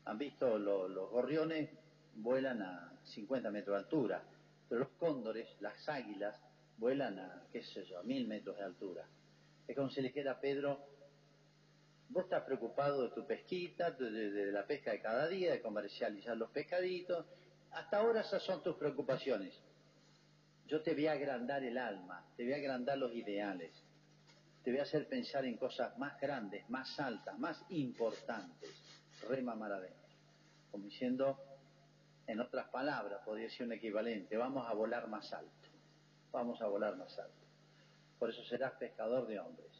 Han 0.04 0.18
visto 0.18 0.58
los 0.58 1.10
gorriones 1.10 1.70
vuelan 2.16 2.62
a 2.62 2.92
50 3.04 3.50
metros 3.50 3.76
de 3.76 3.82
altura, 3.84 4.22
pero 4.68 4.80
los 4.80 4.90
cóndores, 4.90 5.48
las 5.60 5.88
águilas, 5.88 6.38
vuelan 6.78 7.18
a, 7.18 7.42
qué 7.52 7.62
sé 7.62 7.84
yo, 7.84 7.98
a 7.98 8.02
mil 8.02 8.26
metros 8.26 8.56
de 8.56 8.64
altura. 8.64 9.06
Es 9.66 9.76
como 9.76 9.90
si 9.90 10.00
le 10.00 10.12
queda 10.12 10.32
a 10.32 10.40
Pedro, 10.40 10.80
vos 12.08 12.24
estás 12.24 12.42
preocupado 12.44 13.02
de 13.04 13.10
tu 13.10 13.26
pesquita, 13.26 13.92
de, 13.92 14.50
la 14.52 14.66
pesca 14.66 14.90
de 14.90 15.00
cada 15.00 15.28
día, 15.28 15.52
de 15.52 15.60
comercializar 15.60 16.36
los 16.36 16.50
pescaditos, 16.50 17.26
hasta 17.72 17.98
ahora 17.98 18.22
esas 18.22 18.42
son 18.42 18.62
tus 18.62 18.76
preocupaciones. 18.76 19.54
Yo 20.66 20.82
te 20.82 20.94
voy 20.94 21.06
a 21.06 21.12
agrandar 21.12 21.62
el 21.64 21.78
alma, 21.78 22.24
te 22.36 22.44
voy 22.44 22.52
a 22.52 22.56
agrandar 22.56 22.98
los 22.98 23.14
ideales, 23.14 23.72
te 24.64 24.70
voy 24.70 24.80
a 24.80 24.84
hacer 24.84 25.08
pensar 25.08 25.44
en 25.44 25.56
cosas 25.56 25.96
más 25.98 26.20
grandes, 26.20 26.68
más 26.68 26.98
altas, 26.98 27.38
más 27.38 27.64
importantes. 27.70 28.79
Rema 29.28 29.54
Maradena. 29.54 29.96
Como 30.70 30.85
diciendo, 30.85 31.38
en 32.26 32.40
otras 32.40 32.68
palabras, 32.68 33.20
podría 33.24 33.50
ser 33.50 33.66
un 33.66 33.72
equivalente, 33.72 34.37
vamos 34.37 34.68
a 34.68 34.74
volar 34.74 35.09
más 35.09 35.33
alto, 35.33 35.68
vamos 36.30 36.61
a 36.62 36.66
volar 36.66 36.96
más 36.96 37.18
alto. 37.18 37.46
Por 38.18 38.30
eso 38.30 38.44
serás 38.44 38.72
pescador 38.72 39.26
de 39.26 39.40
hombres. 39.40 39.70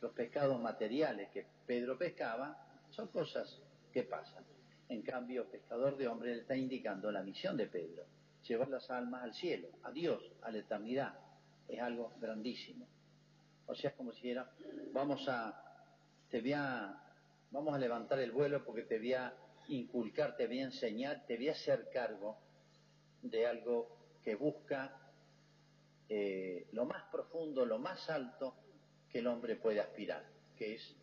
Los 0.00 0.12
pescados 0.12 0.60
materiales 0.60 1.30
que 1.30 1.46
Pedro 1.66 1.96
pescaba 1.96 2.58
son 2.90 3.08
cosas 3.08 3.60
que 3.92 4.02
pasan. 4.02 4.44
En 4.88 5.02
cambio, 5.02 5.48
pescador 5.50 5.96
de 5.96 6.08
hombres 6.08 6.36
le 6.36 6.42
está 6.42 6.56
indicando 6.56 7.10
la 7.10 7.22
misión 7.22 7.56
de 7.56 7.66
Pedro 7.66 8.04
llevar 8.46 8.68
las 8.68 8.90
almas 8.90 9.22
al 9.22 9.34
cielo, 9.34 9.68
a 9.82 9.90
Dios, 9.90 10.22
a 10.42 10.50
la 10.50 10.58
eternidad. 10.58 11.14
Es 11.68 11.80
algo 11.80 12.12
grandísimo. 12.20 12.86
O 13.66 13.74
sea, 13.74 13.90
es 13.90 13.96
como 13.96 14.12
si 14.12 14.30
era, 14.30 14.50
vamos 14.92 15.26
a, 15.28 15.60
te 16.28 16.40
voy 16.40 16.52
a, 16.52 17.02
vamos 17.54 17.72
a 17.72 17.78
levantar 17.78 18.18
el 18.18 18.32
vuelo 18.32 18.64
porque 18.64 18.82
te 18.82 18.98
voy 18.98 19.12
a 19.12 19.32
inculcar, 19.68 20.36
te 20.36 20.48
voy 20.48 20.58
a 20.58 20.64
enseñar, 20.64 21.24
te 21.24 21.36
voy 21.36 21.48
a 21.48 21.52
hacer 21.52 21.88
cargo 21.88 22.36
de 23.22 23.46
algo 23.46 23.96
que 24.24 24.34
busca 24.34 25.00
eh, 26.08 26.66
lo 26.72 26.84
más 26.84 27.04
profundo, 27.12 27.64
lo 27.64 27.78
más 27.78 28.10
alto 28.10 28.56
que 29.08 29.20
el 29.20 29.28
hombre 29.28 29.54
puede 29.54 29.80
aspirar, 29.80 30.24
que 30.56 30.74
es 30.74 30.96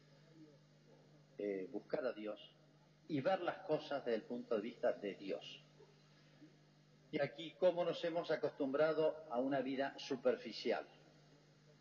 eh, 1.38 1.70
buscar 1.72 2.06
a 2.06 2.12
Dios 2.12 2.38
y 3.08 3.22
ver 3.22 3.40
las 3.42 3.60
cosas 3.60 4.04
desde 4.04 4.18
el 4.18 4.24
punto 4.24 4.56
de 4.56 4.62
vista 4.62 4.92
de 4.92 5.16
Dios. 5.16 5.64
Y 7.12 7.22
aquí, 7.22 7.56
¿cómo 7.60 7.86
nos 7.86 8.04
hemos 8.04 8.30
acostumbrado 8.30 9.26
a 9.30 9.40
una 9.40 9.62
vida 9.62 9.98
superficial? 9.98 10.86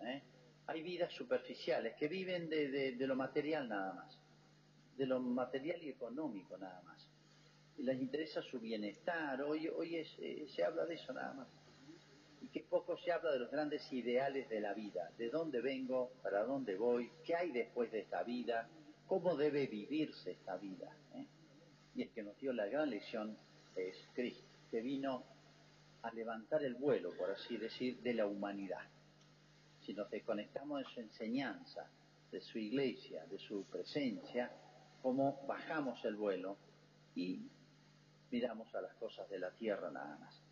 ¿Eh? 0.00 0.22
Hay 0.68 0.82
vidas 0.82 1.12
superficiales 1.12 1.96
que 1.96 2.06
viven 2.06 2.48
de, 2.48 2.94
lo 3.00 3.16
material 3.16 3.68
nada 3.68 3.92
más, 3.94 4.19
de 5.00 5.06
lo 5.06 5.18
material 5.18 5.82
y 5.82 5.88
económico 5.88 6.58
nada 6.58 6.82
más. 6.82 7.08
Y 7.78 7.84
les 7.84 7.98
interesa 7.98 8.42
su 8.42 8.60
bienestar, 8.60 9.40
hoy, 9.40 9.66
hoy 9.66 9.96
eh, 9.96 10.46
se 10.54 10.62
habla 10.62 10.84
de 10.84 10.96
eso 10.96 11.14
nada 11.14 11.32
más. 11.32 11.48
Y 12.42 12.48
que 12.48 12.60
poco 12.64 12.98
se 12.98 13.10
habla 13.10 13.32
de 13.32 13.38
los 13.38 13.50
grandes 13.50 13.90
ideales 13.94 14.46
de 14.50 14.60
la 14.60 14.74
vida, 14.74 15.10
de 15.16 15.30
dónde 15.30 15.62
vengo, 15.62 16.12
para 16.22 16.44
dónde 16.44 16.76
voy, 16.76 17.10
qué 17.24 17.34
hay 17.34 17.50
después 17.50 17.90
de 17.90 18.00
esta 18.00 18.22
vida, 18.24 18.68
cómo 19.06 19.36
debe 19.36 19.66
vivirse 19.68 20.32
esta 20.32 20.58
vida. 20.58 20.94
¿eh? 21.14 21.26
Y 21.94 22.02
el 22.02 22.10
que 22.10 22.22
nos 22.22 22.36
dio 22.36 22.52
la 22.52 22.66
gran 22.66 22.90
lección 22.90 23.38
es 23.76 23.96
Cristo 24.12 24.44
que 24.70 24.82
vino 24.82 25.24
a 26.02 26.12
levantar 26.12 26.62
el 26.62 26.74
vuelo, 26.74 27.16
por 27.16 27.30
así 27.30 27.56
decir, 27.56 28.02
de 28.02 28.12
la 28.12 28.26
humanidad. 28.26 28.86
Si 29.80 29.94
nos 29.94 30.10
desconectamos 30.10 30.80
de 30.80 30.84
su 30.92 31.00
enseñanza, 31.00 31.90
de 32.30 32.40
su 32.42 32.58
iglesia, 32.58 33.24
de 33.26 33.38
su 33.38 33.64
presencia, 33.64 34.52
como 35.02 35.46
bajamos 35.46 36.04
el 36.04 36.16
vuelo 36.16 36.56
y 37.14 37.48
miramos 38.30 38.74
a 38.74 38.80
las 38.80 38.94
cosas 38.94 39.28
de 39.28 39.38
la 39.38 39.50
tierra 39.52 39.90
nada 39.90 40.16
más. 40.18 40.42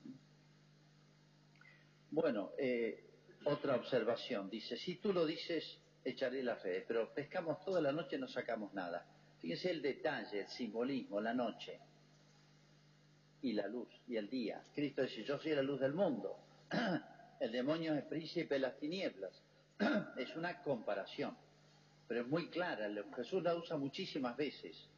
Bueno, 2.10 2.52
eh, 2.58 3.04
otra 3.44 3.76
observación. 3.76 4.48
Dice, 4.50 4.76
si 4.76 4.96
tú 4.96 5.12
lo 5.12 5.26
dices, 5.26 5.78
echaré 6.04 6.42
la 6.42 6.56
fe, 6.56 6.84
pero 6.86 7.12
pescamos 7.12 7.62
toda 7.64 7.80
la 7.80 7.92
noche 7.92 8.16
y 8.16 8.18
no 8.18 8.28
sacamos 8.28 8.72
nada. 8.74 9.06
Fíjense 9.40 9.70
el 9.70 9.82
detalle, 9.82 10.40
el 10.40 10.48
simbolismo, 10.48 11.20
la 11.20 11.34
noche 11.34 11.80
y 13.42 13.52
la 13.52 13.68
luz 13.68 13.88
y 14.06 14.16
el 14.16 14.28
día. 14.28 14.64
Cristo 14.74 15.02
dice, 15.02 15.22
yo 15.24 15.38
soy 15.38 15.54
la 15.54 15.62
luz 15.62 15.80
del 15.80 15.94
mundo. 15.94 16.38
El 17.40 17.52
demonio 17.52 17.94
es 17.94 18.02
príncipe 18.04 18.54
de 18.54 18.60
las 18.60 18.76
tinieblas. 18.78 19.30
Es 20.16 20.34
una 20.34 20.60
comparación, 20.62 21.36
pero 22.08 22.22
es 22.22 22.26
muy 22.26 22.48
clara. 22.48 22.88
Jesús 23.14 23.42
la 23.42 23.54
usa 23.54 23.76
muchísimas 23.76 24.36
veces. 24.36 24.88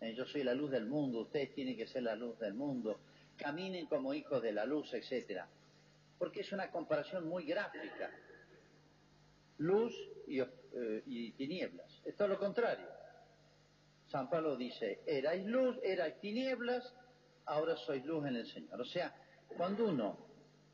Eh, 0.00 0.14
yo 0.14 0.26
soy 0.26 0.42
la 0.42 0.52
luz 0.52 0.70
del 0.72 0.86
mundo, 0.86 1.20
ustedes 1.20 1.54
tienen 1.54 1.76
que 1.76 1.86
ser 1.86 2.02
la 2.02 2.16
luz 2.16 2.38
del 2.40 2.54
mundo. 2.54 2.98
Caminen 3.36 3.86
como 3.86 4.12
hijos 4.12 4.42
de 4.42 4.52
la 4.52 4.66
luz, 4.66 4.92
etcétera. 4.92 5.48
Porque 6.18 6.40
es 6.40 6.52
una 6.52 6.70
comparación 6.70 7.28
muy 7.28 7.44
gráfica. 7.44 8.10
Luz 9.58 9.94
y, 10.26 10.40
eh, 10.40 11.02
y 11.06 11.30
tinieblas. 11.32 12.02
Es 12.04 12.16
todo 12.16 12.28
lo 12.28 12.38
contrario. 12.38 12.88
San 14.08 14.28
Pablo 14.28 14.56
dice, 14.56 15.02
erais 15.06 15.46
luz, 15.46 15.78
erais 15.82 16.18
tinieblas, 16.20 16.94
ahora 17.46 17.76
sois 17.76 18.04
luz 18.04 18.26
en 18.26 18.36
el 18.36 18.46
Señor. 18.46 18.80
O 18.80 18.84
sea, 18.84 19.14
cuando 19.56 19.88
uno 19.88 20.18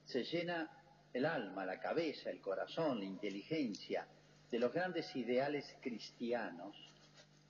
se 0.05 0.25
llena 0.25 0.71
el 1.13 1.27
alma, 1.27 1.67
la 1.67 1.79
cabeza, 1.79 2.31
el 2.31 2.41
corazón, 2.41 2.99
la 2.99 3.05
inteligencia 3.05 4.07
de 4.53 4.59
los 4.59 4.71
grandes 4.71 5.17
ideales 5.17 5.65
cristianos, 5.81 6.77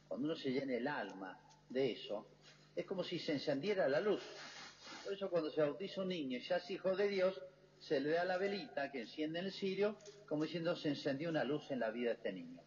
cuando 0.06 0.28
uno 0.28 0.36
se 0.36 0.52
llena 0.52 0.74
el 0.74 0.86
alma 0.86 1.36
de 1.68 1.90
eso, 1.90 2.28
es 2.76 2.86
como 2.86 3.02
si 3.02 3.18
se 3.18 3.32
encendiera 3.32 3.88
la 3.88 4.00
luz. 4.00 4.22
Por 5.02 5.12
eso 5.12 5.28
cuando 5.28 5.50
se 5.50 5.62
bautiza 5.62 6.02
un 6.02 6.08
niño 6.08 6.38
y 6.38 6.42
se 6.42 6.54
hace 6.54 6.74
hijo 6.74 6.94
de 6.94 7.08
Dios, 7.08 7.42
se 7.80 7.98
le 7.98 8.10
da 8.10 8.24
la 8.24 8.38
velita 8.38 8.92
que 8.92 9.00
enciende 9.00 9.40
en 9.40 9.46
el 9.46 9.52
cirio, 9.52 9.96
como 10.28 10.44
diciendo 10.44 10.76
se 10.76 10.90
encendió 10.90 11.28
una 11.28 11.42
luz 11.42 11.68
en 11.72 11.80
la 11.80 11.90
vida 11.90 12.10
de 12.10 12.14
este 12.14 12.32
niño. 12.32 12.62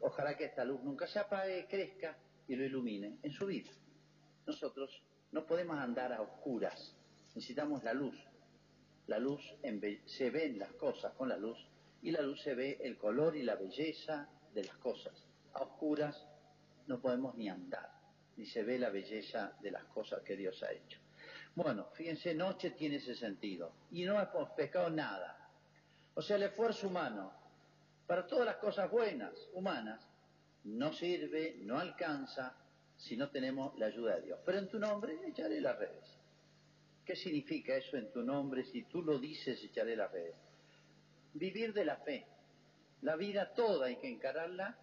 Ojalá 0.00 0.36
que 0.36 0.44
esta 0.44 0.66
luz 0.66 0.82
nunca 0.82 1.06
se 1.06 1.20
apague, 1.20 1.66
crezca 1.66 2.18
y 2.48 2.56
lo 2.56 2.66
ilumine 2.66 3.16
en 3.22 3.32
su 3.32 3.46
vida. 3.46 3.70
Nosotros 4.46 5.02
no 5.30 5.46
podemos 5.46 5.78
andar 5.78 6.12
a 6.12 6.20
oscuras, 6.20 6.94
necesitamos 7.34 7.82
la 7.84 7.94
luz. 7.94 8.22
La 9.06 9.18
luz 9.18 9.40
se 10.04 10.28
ve 10.28 10.44
en 10.44 10.58
las 10.58 10.72
cosas 10.74 11.14
con 11.14 11.30
la 11.30 11.38
luz 11.38 11.71
y 12.02 12.10
la 12.10 12.20
luz 12.22 12.42
se 12.42 12.54
ve 12.54 12.78
el 12.82 12.98
color 12.98 13.36
y 13.36 13.42
la 13.42 13.54
belleza 13.56 14.28
de 14.52 14.64
las 14.64 14.76
cosas. 14.76 15.14
A 15.54 15.62
oscuras 15.62 16.26
no 16.86 17.00
podemos 17.00 17.34
ni 17.36 17.48
andar, 17.48 17.90
ni 18.36 18.46
se 18.46 18.62
ve 18.62 18.78
la 18.78 18.90
belleza 18.90 19.56
de 19.60 19.70
las 19.70 19.84
cosas 19.84 20.22
que 20.22 20.36
Dios 20.36 20.62
ha 20.62 20.72
hecho. 20.72 20.98
Bueno, 21.54 21.88
fíjense, 21.94 22.34
noche 22.34 22.70
tiene 22.70 22.96
ese 22.96 23.14
sentido. 23.14 23.72
Y 23.90 24.04
no 24.04 24.20
hemos 24.20 24.50
pescado 24.50 24.90
nada. 24.90 25.48
O 26.14 26.22
sea, 26.22 26.36
el 26.36 26.44
esfuerzo 26.44 26.88
humano 26.88 27.32
para 28.06 28.26
todas 28.26 28.44
las 28.44 28.56
cosas 28.56 28.90
buenas, 28.90 29.32
humanas, 29.54 30.06
no 30.64 30.92
sirve, 30.92 31.56
no 31.62 31.78
alcanza 31.78 32.54
si 32.96 33.16
no 33.16 33.30
tenemos 33.30 33.78
la 33.78 33.86
ayuda 33.86 34.16
de 34.16 34.22
Dios. 34.22 34.40
Pero 34.44 34.58
en 34.58 34.68
tu 34.68 34.78
nombre 34.78 35.18
echaré 35.26 35.60
las 35.60 35.78
redes. 35.78 36.18
¿Qué 37.04 37.16
significa 37.16 37.74
eso 37.74 37.96
en 37.96 38.12
tu 38.12 38.22
nombre? 38.22 38.64
Si 38.64 38.84
tú 38.84 39.02
lo 39.02 39.18
dices, 39.18 39.62
echaré 39.64 39.96
las 39.96 40.12
redes. 40.12 40.36
Vivir 41.34 41.72
de 41.72 41.84
la 41.84 41.96
fe. 41.96 42.26
La 43.02 43.16
vida 43.16 43.52
toda 43.54 43.86
hay 43.86 43.96
que 43.96 44.08
encararla 44.08 44.78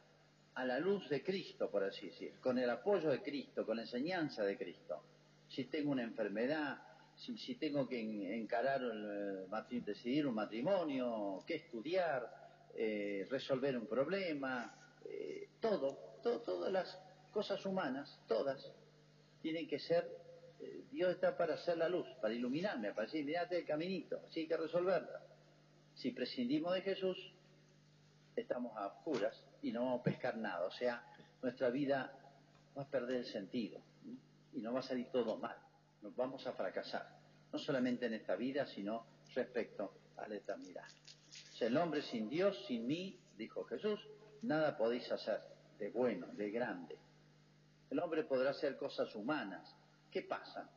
a 0.55 0.65
la 0.65 0.79
luz 0.79 1.07
de 1.09 1.23
Cristo, 1.23 1.69
por 1.69 1.83
así 1.83 2.07
decir, 2.07 2.33
con 2.41 2.57
el 2.57 2.69
apoyo 2.69 3.09
de 3.09 3.21
Cristo, 3.21 3.65
con 3.65 3.77
la 3.77 3.83
enseñanza 3.83 4.43
de 4.43 4.57
Cristo. 4.57 5.01
Si 5.47 5.65
tengo 5.65 5.91
una 5.91 6.03
enfermedad, 6.03 6.81
si, 7.15 7.55
tengo 7.55 7.87
que 7.87 7.99
encarar, 8.35 8.81
el, 8.81 9.47
decidir 9.85 10.27
un 10.27 10.35
matrimonio, 10.35 11.43
qué 11.45 11.55
estudiar, 11.55 12.29
eh, 12.75 13.25
resolver 13.29 13.77
un 13.77 13.87
problema, 13.87 14.73
eh, 15.05 15.49
todo, 15.59 16.19
todas 16.21 16.71
las 16.71 16.99
cosas 17.31 17.65
humanas, 17.65 18.19
todas, 18.27 18.71
tienen 19.41 19.67
que 19.67 19.79
ser, 19.79 20.09
eh, 20.59 20.83
Dios 20.91 21.11
está 21.11 21.37
para 21.37 21.55
hacer 21.55 21.77
la 21.77 21.89
luz, 21.89 22.07
para 22.21 22.33
iluminarme, 22.33 22.93
para 22.93 23.05
decir, 23.05 23.25
mirate 23.25 23.59
el 23.59 23.65
caminito, 23.65 24.21
así 24.27 24.41
hay 24.41 24.47
que 24.47 24.57
resolverla. 24.57 25.21
Si 25.99 26.11
prescindimos 26.11 26.73
de 26.75 26.81
Jesús, 26.81 27.17
estamos 28.33 28.71
a 28.77 28.87
oscuras 28.87 29.35
y 29.61 29.73
no 29.73 29.83
vamos 29.83 29.99
a 29.99 30.03
pescar 30.03 30.37
nada, 30.37 30.65
o 30.65 30.71
sea, 30.71 31.03
nuestra 31.41 31.69
vida 31.71 32.17
va 32.77 32.83
a 32.83 32.89
perder 32.89 33.17
el 33.17 33.25
sentido 33.25 33.81
y 34.53 34.61
no 34.61 34.71
va 34.71 34.79
a 34.79 34.83
salir 34.83 35.07
todo 35.11 35.37
mal, 35.37 35.57
nos 36.01 36.15
vamos 36.15 36.47
a 36.47 36.53
fracasar, 36.53 37.05
no 37.51 37.59
solamente 37.59 38.05
en 38.05 38.13
esta 38.13 38.37
vida, 38.37 38.65
sino 38.65 39.05
respecto 39.35 39.93
a 40.15 40.25
la 40.29 40.35
eternidad. 40.35 40.87
el 41.59 41.75
hombre 41.75 42.01
sin 42.01 42.29
Dios, 42.29 42.57
sin 42.65 42.87
mí, 42.87 43.19
dijo 43.35 43.65
Jesús, 43.65 43.99
nada 44.41 44.77
podéis 44.77 45.11
hacer 45.11 45.41
de 45.79 45.89
bueno, 45.89 46.27
de 46.27 46.49
grande. 46.49 46.97
El 47.89 47.99
hombre 47.99 48.23
podrá 48.23 48.51
hacer 48.51 48.77
cosas 48.77 49.13
humanas, 49.15 49.75
¿qué 50.09 50.21
pasa? 50.21 50.69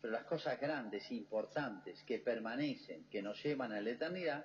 Pero 0.00 0.12
las 0.12 0.24
cosas 0.24 0.58
grandes, 0.60 1.10
importantes, 1.10 2.02
que 2.04 2.18
permanecen, 2.18 3.04
que 3.10 3.22
nos 3.22 3.42
llevan 3.42 3.72
a 3.72 3.80
la 3.80 3.90
eternidad, 3.90 4.44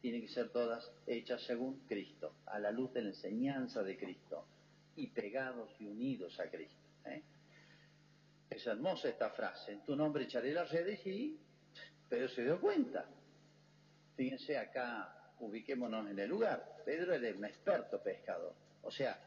tienen 0.00 0.22
que 0.22 0.28
ser 0.28 0.50
todas 0.50 0.90
hechas 1.06 1.42
según 1.42 1.80
Cristo, 1.86 2.34
a 2.46 2.58
la 2.58 2.70
luz 2.70 2.92
de 2.92 3.02
la 3.02 3.08
enseñanza 3.08 3.82
de 3.82 3.96
Cristo, 3.96 4.46
y 4.94 5.08
pegados 5.08 5.70
y 5.78 5.86
unidos 5.86 6.38
a 6.40 6.48
Cristo. 6.48 6.80
¿eh? 7.04 7.22
Es 8.48 8.66
hermosa 8.66 9.08
esta 9.08 9.30
frase, 9.30 9.72
en 9.72 9.84
tu 9.84 9.96
nombre 9.96 10.24
echaré 10.24 10.52
las 10.52 10.70
redes 10.70 11.06
y 11.06 11.38
Pedro 12.08 12.28
se 12.28 12.42
dio 12.42 12.60
cuenta. 12.60 13.04
Fíjense 14.16 14.56
acá, 14.56 15.32
ubiquémonos 15.40 16.08
en 16.08 16.18
el 16.18 16.28
lugar. 16.28 16.76
Pedro 16.84 17.14
era 17.14 17.36
un 17.36 17.44
experto 17.44 18.02
pescador. 18.02 18.54
O 18.82 18.90
sea, 18.90 19.18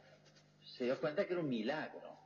se 0.77 0.85
dio 0.85 0.99
cuenta 0.99 1.25
que 1.25 1.33
era 1.33 1.41
un 1.41 1.49
milagro. 1.49 2.18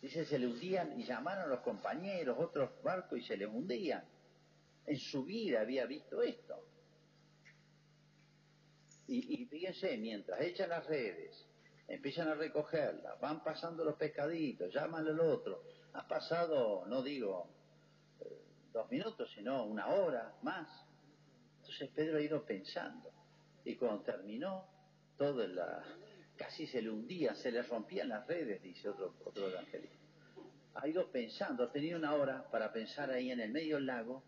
Dice, 0.00 0.24
se 0.24 0.38
le 0.38 0.46
hundían 0.46 0.98
y 0.98 1.04
llamaron 1.04 1.44
a 1.44 1.46
los 1.46 1.60
compañeros, 1.60 2.38
otros 2.38 2.70
barcos 2.82 3.18
y 3.18 3.22
se 3.22 3.36
le 3.36 3.46
hundían. 3.46 4.04
En 4.86 4.96
su 4.96 5.24
vida 5.24 5.60
había 5.60 5.84
visto 5.86 6.22
esto. 6.22 6.64
Y, 9.06 9.42
y 9.42 9.46
fíjense, 9.46 9.96
mientras 9.98 10.40
echan 10.40 10.70
las 10.70 10.86
redes, 10.86 11.46
empiezan 11.90 12.28
a 12.28 12.34
recogerlas, 12.34 13.20
van 13.20 13.42
pasando 13.42 13.84
los 13.84 13.96
pescaditos, 13.96 14.72
llaman 14.72 15.06
al 15.06 15.20
otro. 15.20 15.64
Ha 15.92 16.06
pasado, 16.06 16.86
no 16.86 17.02
digo 17.02 17.50
eh, 18.20 18.42
dos 18.72 18.90
minutos, 18.90 19.30
sino 19.34 19.66
una 19.66 19.88
hora 19.88 20.34
más. 20.42 20.68
Entonces 21.58 21.90
Pedro 21.90 22.18
ha 22.18 22.22
ido 22.22 22.44
pensando. 22.44 23.10
Y 23.64 23.76
cuando 23.76 24.02
terminó, 24.02 24.66
todo 25.18 25.46
la, 25.46 25.84
casi 26.40 26.66
se 26.66 26.80
le 26.80 26.88
hundía, 26.88 27.34
se 27.34 27.52
le 27.52 27.60
rompían 27.60 28.08
las 28.08 28.26
redes, 28.26 28.62
dice 28.62 28.88
otro, 28.88 29.14
otro 29.26 29.50
evangelista. 29.50 29.98
Ha 30.74 30.88
ido 30.88 31.10
pensando, 31.12 31.64
ha 31.64 31.70
tenido 31.70 31.98
una 31.98 32.14
hora 32.14 32.50
para 32.50 32.72
pensar 32.72 33.10
ahí 33.10 33.30
en 33.30 33.40
el 33.40 33.50
medio 33.50 33.76
del 33.76 33.84
lago, 33.84 34.24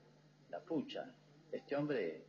la 0.51 0.61
pucha, 0.61 1.11
este 1.51 1.75
hombre 1.75 2.27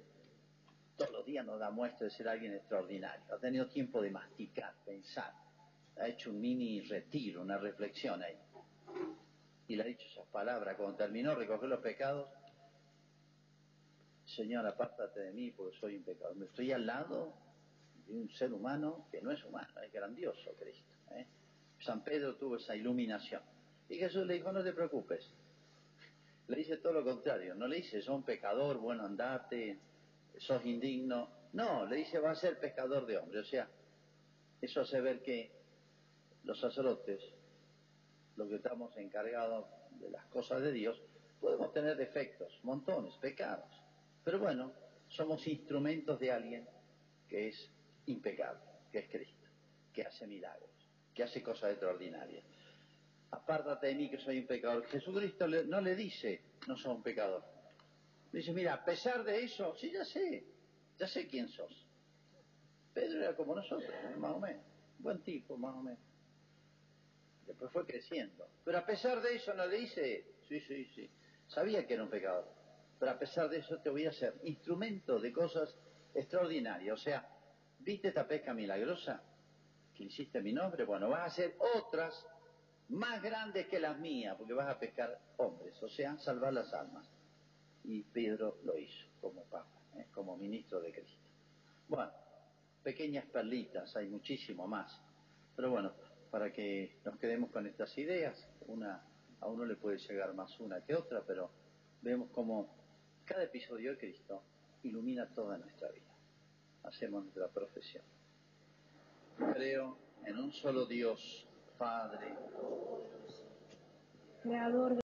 todos 0.95 1.11
los 1.11 1.25
días 1.25 1.45
nos 1.45 1.59
da 1.59 1.69
muestra 1.69 2.05
de 2.05 2.11
ser 2.11 2.29
alguien 2.29 2.53
extraordinario, 2.53 3.25
ha 3.33 3.37
tenido 3.39 3.67
tiempo 3.67 4.01
de 4.01 4.11
masticar, 4.11 4.73
pensar, 4.85 5.33
ha 5.97 6.07
hecho 6.07 6.29
un 6.29 6.39
mini 6.39 6.79
retiro, 6.81 7.41
una 7.41 7.57
reflexión 7.57 8.23
ahí. 8.23 8.39
Y 9.67 9.75
le 9.75 9.83
ha 9.83 9.85
dicho 9.85 10.07
esas 10.09 10.27
palabras, 10.27 10.77
cuando 10.77 10.95
terminó, 10.95 11.35
recoger 11.35 11.67
los 11.67 11.81
pecados, 11.81 12.29
Señor, 14.25 14.65
apártate 14.65 15.19
de 15.19 15.33
mí 15.33 15.51
porque 15.51 15.77
soy 15.77 15.97
un 15.97 16.03
pecador. 16.03 16.37
Me 16.37 16.45
estoy 16.45 16.71
al 16.71 16.85
lado 16.85 17.33
de 18.07 18.13
un 18.13 18.29
ser 18.31 18.53
humano 18.53 19.07
que 19.11 19.21
no 19.21 19.31
es 19.31 19.43
humano, 19.43 19.69
es 19.81 19.91
grandioso 19.91 20.53
Cristo. 20.59 20.93
¿eh? 21.11 21.25
San 21.79 22.03
Pedro 22.03 22.35
tuvo 22.35 22.57
esa 22.57 22.75
iluminación. 22.75 23.41
Y 23.89 23.97
Jesús 23.97 24.25
le 24.25 24.35
dijo, 24.35 24.51
no 24.51 24.63
te 24.63 24.73
preocupes. 24.73 25.29
Le 26.47 26.57
dice 26.57 26.77
todo 26.77 26.93
lo 26.93 27.03
contrario, 27.03 27.55
no 27.55 27.67
le 27.67 27.77
dice, 27.77 28.01
sos 28.01 28.15
un 28.15 28.23
pecador, 28.23 28.77
bueno, 28.77 29.05
andate, 29.05 29.79
sos 30.37 30.65
indigno. 30.65 31.29
No, 31.53 31.85
le 31.85 31.97
dice, 31.97 32.19
va 32.19 32.31
a 32.31 32.35
ser 32.35 32.59
pescador 32.59 33.05
de 33.05 33.17
hombres. 33.17 33.45
O 33.45 33.49
sea, 33.49 33.69
eso 34.61 34.81
hace 34.81 34.99
ver 35.01 35.21
que 35.21 35.51
los 36.43 36.59
sacerdotes, 36.59 37.21
los 38.35 38.49
que 38.49 38.55
estamos 38.55 38.95
encargados 38.97 39.67
de 39.99 40.09
las 40.09 40.25
cosas 40.25 40.61
de 40.61 40.71
Dios, 40.71 41.01
podemos 41.39 41.71
tener 41.73 41.97
defectos, 41.97 42.59
montones, 42.63 43.15
pecados. 43.17 43.69
Pero 44.23 44.39
bueno, 44.39 44.73
somos 45.09 45.45
instrumentos 45.47 46.19
de 46.19 46.31
alguien 46.31 46.67
que 47.27 47.49
es 47.49 47.72
impecable, 48.05 48.61
que 48.91 48.99
es 48.99 49.09
Cristo, 49.09 49.47
que 49.93 50.03
hace 50.03 50.27
milagros, 50.27 50.69
que 51.13 51.23
hace 51.23 51.41
cosas 51.41 51.71
extraordinarias. 51.71 52.43
Apártate 53.31 53.87
de 53.87 53.95
mí 53.95 54.09
que 54.09 54.19
soy 54.19 54.39
un 54.39 54.47
pecador. 54.47 54.85
Jesucristo 54.87 55.47
no 55.47 55.81
le 55.81 55.95
dice, 55.95 56.41
no 56.67 56.77
soy 56.77 56.95
un 56.95 57.03
pecador. 57.03 57.43
Dice, 58.31 58.51
mira, 58.51 58.73
a 58.73 58.85
pesar 58.85 59.23
de 59.23 59.43
eso, 59.43 59.75
sí, 59.75 59.91
ya 59.91 60.05
sé, 60.05 60.45
ya 60.97 61.07
sé 61.07 61.27
quién 61.27 61.47
sos. 61.47 61.85
Pedro 62.93 63.19
era 63.21 63.35
como 63.35 63.55
nosotros, 63.55 63.91
más 64.17 64.31
o 64.31 64.39
menos. 64.39 64.63
Buen 64.99 65.21
tipo, 65.23 65.57
más 65.57 65.75
o 65.75 65.81
menos. 65.81 65.99
Después 67.47 67.71
fue 67.71 67.85
creciendo. 67.85 68.47
Pero 68.63 68.77
a 68.77 68.85
pesar 68.85 69.21
de 69.21 69.35
eso 69.35 69.53
no 69.53 69.65
le 69.65 69.77
dice, 69.77 70.25
sí, 70.47 70.59
sí, 70.61 70.85
sí. 70.95 71.09
Sabía 71.47 71.85
que 71.85 71.95
era 71.95 72.03
un 72.03 72.09
pecador. 72.09 72.47
Pero 72.99 73.11
a 73.11 73.19
pesar 73.19 73.49
de 73.49 73.57
eso 73.57 73.79
te 73.79 73.89
voy 73.89 74.05
a 74.05 74.09
hacer 74.09 74.35
instrumento 74.43 75.19
de 75.19 75.33
cosas 75.33 75.75
extraordinarias. 76.13 76.99
O 76.99 77.01
sea, 77.01 77.27
¿Viste 77.83 78.07
esta 78.07 78.25
pesca 78.25 78.53
milagrosa 78.53 79.21
que 79.93 80.05
hiciste 80.05 80.41
mi 80.41 80.53
nombre? 80.53 80.85
Bueno, 80.85 81.09
vas 81.09 81.19
a 81.19 81.25
hacer 81.25 81.57
otras 81.75 82.25
más 82.87 83.21
grandes 83.21 83.67
que 83.67 83.77
las 83.77 83.99
mías, 83.99 84.37
porque 84.37 84.53
vas 84.53 84.73
a 84.73 84.79
pescar 84.79 85.19
hombres, 85.37 85.81
o 85.83 85.89
sea, 85.89 86.17
salvar 86.17 86.53
las 86.53 86.73
almas. 86.73 87.05
Y 87.83 88.03
Pedro 88.03 88.59
lo 88.63 88.77
hizo 88.77 89.05
como 89.19 89.43
Papa, 89.43 89.81
¿eh? 89.97 90.07
como 90.13 90.37
ministro 90.37 90.79
de 90.79 90.93
Cristo. 90.93 91.27
Bueno, 91.89 92.09
pequeñas 92.83 93.25
perlitas, 93.25 93.93
hay 93.97 94.07
muchísimo 94.07 94.65
más. 94.65 95.01
Pero 95.53 95.69
bueno, 95.69 95.91
para 96.31 96.53
que 96.53 96.99
nos 97.03 97.19
quedemos 97.19 97.51
con 97.51 97.67
estas 97.67 97.97
ideas, 97.97 98.47
una, 98.67 99.03
a 99.41 99.47
uno 99.47 99.65
le 99.65 99.75
puede 99.75 99.97
llegar 99.97 100.33
más 100.33 100.57
una 100.61 100.79
que 100.85 100.95
otra, 100.95 101.21
pero 101.27 101.51
vemos 102.01 102.29
como 102.29 102.73
cada 103.25 103.43
episodio 103.43 103.91
de 103.91 103.97
Cristo 103.97 104.41
ilumina 104.83 105.27
toda 105.35 105.57
nuestra 105.57 105.89
vida 105.89 106.12
hacemos 106.83 107.23
nuestra 107.23 107.47
profesión. 107.47 108.03
Creo 109.53 109.97
en 110.25 110.37
un 110.37 110.51
solo 110.51 110.85
Dios, 110.85 111.47
Padre, 111.77 112.35
Creador 114.41 114.95
de 114.95 115.03